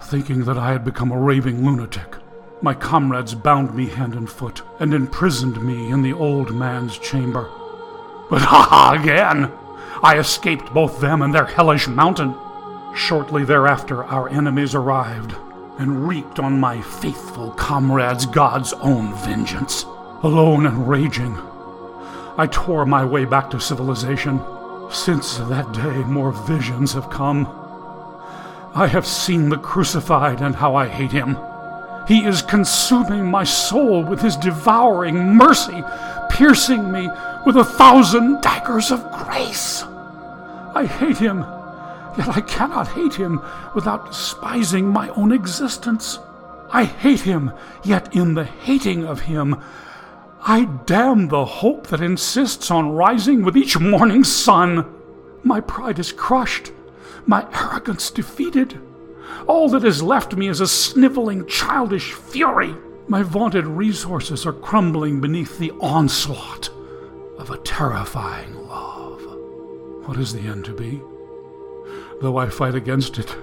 Thinking 0.00 0.44
that 0.44 0.56
I 0.56 0.72
had 0.72 0.84
become 0.84 1.12
a 1.12 1.18
raving 1.18 1.66
lunatic, 1.66 2.16
my 2.62 2.72
comrades 2.72 3.34
bound 3.34 3.74
me 3.74 3.86
hand 3.86 4.14
and 4.14 4.30
foot 4.30 4.62
and 4.80 4.94
imprisoned 4.94 5.62
me 5.62 5.90
in 5.90 6.02
the 6.02 6.14
old 6.14 6.54
man's 6.54 6.98
chamber. 6.98 7.50
But 8.30 8.42
ha 8.42 8.96
again! 9.00 9.52
I 10.02 10.18
escaped 10.18 10.72
both 10.72 11.00
them 11.00 11.22
and 11.22 11.34
their 11.34 11.46
hellish 11.46 11.88
mountain. 11.88 12.34
Shortly 12.94 13.44
thereafter, 13.44 14.04
our 14.04 14.28
enemies 14.28 14.74
arrived 14.74 15.34
and 15.78 16.08
wreaked 16.08 16.38
on 16.38 16.60
my 16.60 16.80
faithful 16.80 17.52
comrades 17.52 18.26
God's 18.26 18.72
own 18.74 19.14
vengeance. 19.14 19.84
Alone 20.22 20.66
and 20.66 20.88
raging, 20.88 21.38
I 22.36 22.48
tore 22.50 22.86
my 22.86 23.04
way 23.04 23.24
back 23.24 23.50
to 23.50 23.60
civilization. 23.60 24.40
Since 24.90 25.38
that 25.38 25.72
day, 25.72 25.98
more 26.04 26.32
visions 26.32 26.92
have 26.92 27.10
come. 27.10 27.46
I 28.74 28.86
have 28.86 29.06
seen 29.06 29.48
the 29.48 29.58
crucified 29.58 30.40
and 30.40 30.54
how 30.54 30.74
I 30.74 30.88
hate 30.88 31.12
him. 31.12 31.36
He 32.06 32.24
is 32.24 32.42
consuming 32.42 33.30
my 33.30 33.44
soul 33.44 34.02
with 34.02 34.20
his 34.20 34.36
devouring 34.36 35.34
mercy, 35.34 35.82
piercing 36.38 36.92
me 36.92 37.08
with 37.44 37.56
a 37.56 37.64
thousand 37.64 38.40
daggers 38.40 38.92
of 38.92 39.02
grace. 39.10 39.82
I 40.72 40.86
hate 40.86 41.18
him, 41.18 41.40
yet 42.16 42.28
I 42.28 42.40
cannot 42.42 42.86
hate 42.86 43.14
him 43.14 43.42
without 43.74 44.06
despising 44.06 44.86
my 44.86 45.08
own 45.10 45.32
existence. 45.32 46.20
I 46.70 46.84
hate 46.84 47.22
him, 47.22 47.50
yet 47.82 48.14
in 48.14 48.34
the 48.34 48.44
hating 48.44 49.04
of 49.04 49.22
him, 49.22 49.60
I 50.40 50.66
damn 50.86 51.26
the 51.26 51.44
hope 51.44 51.88
that 51.88 52.00
insists 52.00 52.70
on 52.70 52.92
rising 52.92 53.42
with 53.42 53.56
each 53.56 53.76
morning 53.80 54.22
sun. 54.22 54.86
My 55.42 55.58
pride 55.60 55.98
is 55.98 56.12
crushed, 56.12 56.70
my 57.26 57.48
arrogance 57.52 58.12
defeated. 58.12 58.80
All 59.48 59.68
that 59.70 59.82
is 59.82 60.04
left 60.04 60.36
me 60.36 60.46
is 60.46 60.60
a 60.60 60.68
sniveling, 60.68 61.48
childish 61.48 62.12
fury. 62.12 62.76
My 63.10 63.22
vaunted 63.22 63.66
resources 63.66 64.44
are 64.44 64.52
crumbling 64.52 65.18
beneath 65.18 65.56
the 65.56 65.70
onslaught 65.80 66.68
of 67.38 67.50
a 67.50 67.56
terrifying 67.56 68.54
love. 68.68 69.22
What 70.06 70.18
is 70.18 70.34
the 70.34 70.42
end 70.42 70.66
to 70.66 70.74
be? 70.74 71.00
Though 72.20 72.36
I 72.36 72.50
fight 72.50 72.74
against 72.74 73.18
it, 73.18 73.34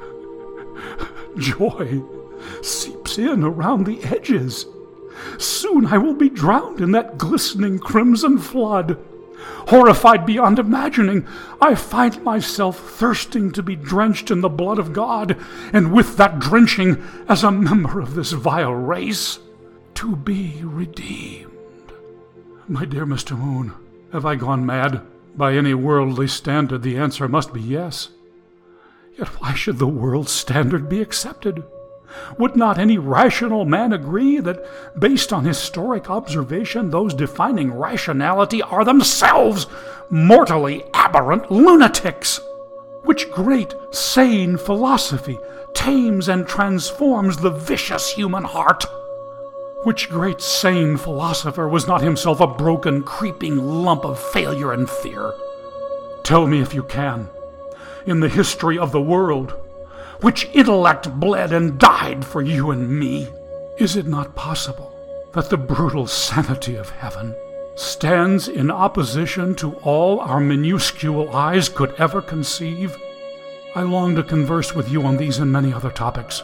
joy 1.38 2.04
seeps 2.62 3.18
in 3.18 3.44
around 3.44 3.86
the 3.86 4.04
edges. 4.04 4.68
Soon 5.40 5.88
I 5.88 5.98
will 5.98 6.14
be 6.14 6.30
drowned 6.30 6.80
in 6.80 6.92
that 6.92 7.18
glistening 7.18 7.80
crimson 7.80 8.38
flood. 8.38 9.00
Horrified 9.70 10.28
beyond 10.28 10.60
imagining, 10.60 11.26
I 11.60 11.74
find 11.74 12.24
myself 12.24 12.80
thirsting 12.80 13.52
to 13.54 13.64
be 13.64 13.76
drenched 13.76 14.30
in 14.30 14.42
the 14.42 14.50
blood 14.50 14.78
of 14.78 14.94
God, 14.94 15.36
and 15.74 15.92
with 15.92 16.18
that 16.18 16.38
drenching, 16.38 17.04
as 17.28 17.44
a 17.44 17.50
member 17.52 18.00
of 18.00 18.14
this 18.14 18.32
vile 18.32 18.76
race, 18.76 19.40
to 19.96 20.16
be 20.16 20.62
redeemed. 20.64 21.52
My 22.68 22.86
dear 22.86 23.06
Mr. 23.06 23.38
Moon, 23.38 23.74
have 24.12 24.26
I 24.26 24.36
gone 24.36 24.66
mad? 24.66 25.02
By 25.36 25.54
any 25.54 25.74
worldly 25.74 26.28
standard, 26.28 26.82
the 26.82 26.98
answer 26.98 27.28
must 27.28 27.54
be 27.54 27.62
yes. 27.62 28.10
Yet 29.18 29.28
why 29.42 29.54
should 29.54 29.78
the 29.78 29.88
world's 29.88 30.32
standard 30.32 30.90
be 30.90 31.02
accepted? 31.02 31.64
Would 32.38 32.56
not 32.56 32.78
any 32.78 32.98
rational 32.98 33.66
man 33.66 33.94
agree 33.94 34.40
that, 34.40 35.00
based 35.00 35.34
on 35.34 35.44
historic 35.44 36.10
observation, 36.10 36.90
those 36.90 37.14
defining 37.14 37.74
rationality 37.74 38.62
are 38.62 38.86
themselves 38.86 39.68
mortally 40.10 40.84
aberrant 40.94 41.52
lunatics? 41.52 42.40
Which 43.04 43.32
great, 43.32 43.74
sane 43.92 44.58
philosophy 44.58 45.38
tames 45.74 46.30
and 46.30 46.48
transforms 46.48 47.38
the 47.38 47.52
vicious 47.52 48.12
human 48.12 48.44
heart? 48.44 48.86
Which 49.86 50.10
great, 50.10 50.42
sane 50.42 50.98
philosopher 50.98 51.68
was 51.68 51.86
not 51.86 52.02
himself 52.02 52.40
a 52.40 52.48
broken, 52.48 53.04
creeping 53.04 53.58
lump 53.58 54.04
of 54.04 54.20
failure 54.20 54.74
and 54.74 54.90
fear? 54.90 55.36
Tell 56.24 56.48
me 56.48 56.60
if 56.60 56.74
you 56.74 56.82
can, 56.82 57.30
in 58.04 58.20
the 58.20 58.28
history 58.28 58.80
of 58.80 58.92
the 58.92 59.00
world, 59.00 59.52
which 60.22 60.50
intellect 60.54 61.20
bled 61.20 61.54
and 61.54 61.78
died 61.78 62.26
for 62.26 62.42
you 62.42 62.72
and 62.72 63.00
me? 63.00 63.30
Is 63.78 63.96
it 63.96 64.08
not 64.08 64.36
possible 64.36 64.92
that 65.34 65.52
the 65.52 65.58
brutal 65.58 66.08
sanity 66.08 66.76
of 66.76 66.90
heaven 66.90 67.36
stands 67.76 68.48
in 68.48 68.72
opposition 68.72 69.54
to 69.58 69.76
all 69.84 70.20
our 70.20 70.40
minuscule 70.40 71.30
eyes 71.30 71.70
could 71.70 71.94
ever 72.00 72.24
conceive? 72.24 72.98
I 73.76 73.84
long 73.84 74.16
to 74.16 74.24
converse 74.24 74.74
with 74.74 74.90
you 74.90 75.04
on 75.04 75.18
these 75.18 75.38
and 75.38 75.52
many 75.52 75.72
other 75.72 75.92
topics. 75.92 76.42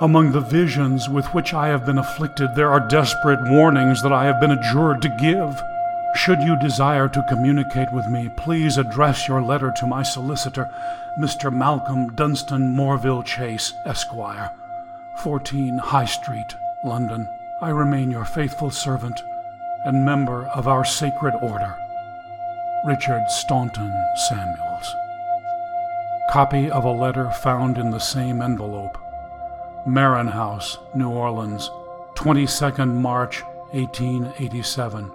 Among 0.00 0.32
the 0.32 0.40
visions 0.40 1.08
with 1.08 1.26
which 1.34 1.54
I 1.54 1.68
have 1.68 1.86
been 1.86 1.98
afflicted, 1.98 2.56
there 2.56 2.70
are 2.70 2.88
desperate 2.88 3.48
warnings 3.48 4.02
that 4.02 4.12
I 4.12 4.24
have 4.24 4.40
been 4.40 4.50
adjured 4.50 5.00
to 5.02 5.16
give. 5.20 5.62
Should 6.16 6.42
you 6.42 6.58
desire 6.58 7.08
to 7.08 7.26
communicate 7.28 7.92
with 7.92 8.08
me, 8.08 8.28
please 8.36 8.76
address 8.76 9.28
your 9.28 9.40
letter 9.40 9.72
to 9.76 9.86
my 9.86 10.02
solicitor, 10.02 10.68
Mr. 11.20 11.52
Malcolm 11.52 12.12
Dunstan 12.16 12.74
Morville 12.74 13.22
Chase, 13.22 13.72
Esquire, 13.86 14.50
14 15.18 15.78
High 15.78 16.06
Street, 16.06 16.56
London. 16.84 17.28
I 17.62 17.70
remain 17.70 18.10
your 18.10 18.24
faithful 18.24 18.72
servant 18.72 19.22
and 19.84 20.04
member 20.04 20.46
of 20.46 20.66
our 20.66 20.84
sacred 20.84 21.34
order, 21.40 21.76
Richard 22.84 23.30
Staunton 23.30 23.92
Samuels. 24.28 24.94
Copy 26.30 26.68
of 26.68 26.84
a 26.84 26.90
letter 26.90 27.30
found 27.30 27.78
in 27.78 27.90
the 27.90 28.00
same 28.00 28.42
envelope. 28.42 28.98
Marin 29.86 30.28
House, 30.28 30.78
New 30.94 31.10
Orleans, 31.10 31.68
22nd 32.14 32.94
March, 32.94 33.42
1887. 33.72 35.10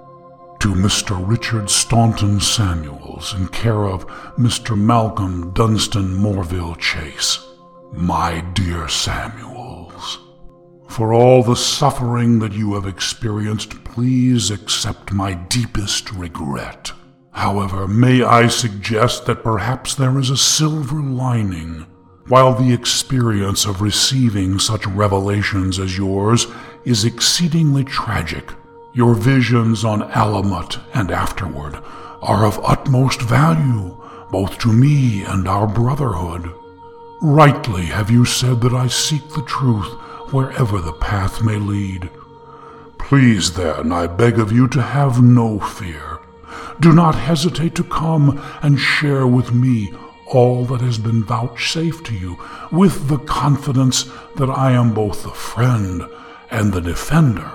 To 0.60 0.74
Mr. 0.74 1.28
Richard 1.28 1.70
Staunton 1.70 2.40
Samuels, 2.40 3.34
in 3.34 3.48
care 3.48 3.86
of 3.86 4.06
Mr. 4.38 4.78
Malcolm 4.78 5.52
Dunstan 5.54 6.16
Morville 6.16 6.76
Chase. 6.76 7.40
My 7.94 8.42
dear 8.54 8.88
Samuels, 8.88 10.20
for 10.88 11.14
all 11.14 11.42
the 11.42 11.56
suffering 11.56 12.40
that 12.40 12.54
you 12.54 12.74
have 12.76 12.86
experienced, 12.86 13.84
please 13.84 14.52
accept 14.52 15.14
my 15.14 15.34
deepest 15.34 16.12
regret. 16.12 16.92
However, 17.32 17.88
may 17.88 18.22
I 18.22 18.48
suggest 18.48 19.26
that 19.26 19.44
perhaps 19.44 19.96
there 19.96 20.20
is 20.20 20.30
a 20.30 20.38
silver 20.38 21.00
lining? 21.02 21.86
While 22.30 22.54
the 22.54 22.72
experience 22.72 23.66
of 23.66 23.82
receiving 23.82 24.60
such 24.60 24.86
revelations 24.86 25.80
as 25.80 25.98
yours 25.98 26.46
is 26.86 27.04
exceedingly 27.04 27.84
tragic, 27.84 28.54
your 28.94 29.16
visions 29.16 29.84
on 29.84 30.04
Alamut 30.12 30.80
and 30.94 31.10
afterward 31.10 31.82
are 32.22 32.46
of 32.46 32.64
utmost 32.64 33.20
value, 33.20 33.98
both 34.30 34.60
to 34.60 34.72
me 34.72 35.24
and 35.24 35.48
our 35.48 35.66
brotherhood. 35.66 36.54
Rightly 37.20 37.86
have 37.86 38.12
you 38.12 38.26
said 38.26 38.62
that 38.62 38.74
I 38.74 38.90
seek 38.90 39.28
the 39.30 39.42
truth 39.42 39.92
wherever 40.32 40.80
the 40.80 40.94
path 40.94 41.42
may 41.42 41.58
lead. 41.58 42.12
Please, 43.00 43.54
then, 43.56 43.92
I 43.92 44.06
beg 44.06 44.38
of 44.38 44.52
you 44.52 44.68
to 44.68 44.84
have 44.84 45.20
no 45.20 45.60
fear. 45.60 46.20
Do 46.80 46.94
not 46.94 47.16
hesitate 47.16 47.74
to 47.74 47.84
come 47.84 48.40
and 48.62 48.80
share 48.80 49.26
with 49.26 49.52
me 49.52 49.92
all 50.30 50.66
that 50.66 50.82
has 50.82 50.98
been 50.98 51.24
vouchsafed 51.24 52.06
to 52.06 52.16
you, 52.16 52.38
with 52.72 53.08
the 53.08 53.18
confidence 53.20 54.10
that 54.36 54.50
I 54.50 54.72
am 54.72 54.94
both 54.94 55.24
the 55.24 55.30
friend 55.32 56.04
and 56.52 56.72
the 56.72 56.82
defender 56.82 57.52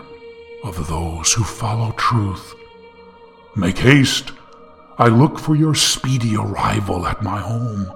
of 0.63 0.89
those 0.89 1.33
who 1.33 1.45
follow 1.45 1.93
truth. 1.93 2.55
Make 3.57 3.79
haste. 3.79 4.33
I 4.99 5.09
look 5.09 5.39
for 5.39 5.55
your 5.57 5.75
speedy 5.75 6.37
arrival 6.37 7.07
at 7.07 7.23
my 7.23 7.41
home. 7.41 7.91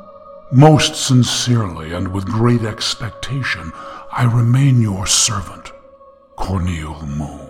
Most 0.53 0.97
sincerely 0.97 1.93
and 1.93 2.09
with 2.09 2.25
great 2.27 2.63
expectation, 2.63 3.73
I 4.11 4.25
remain 4.25 4.81
your 4.81 5.07
servant, 5.07 5.73
Corneille 6.37 7.07
Moon. 7.07 7.48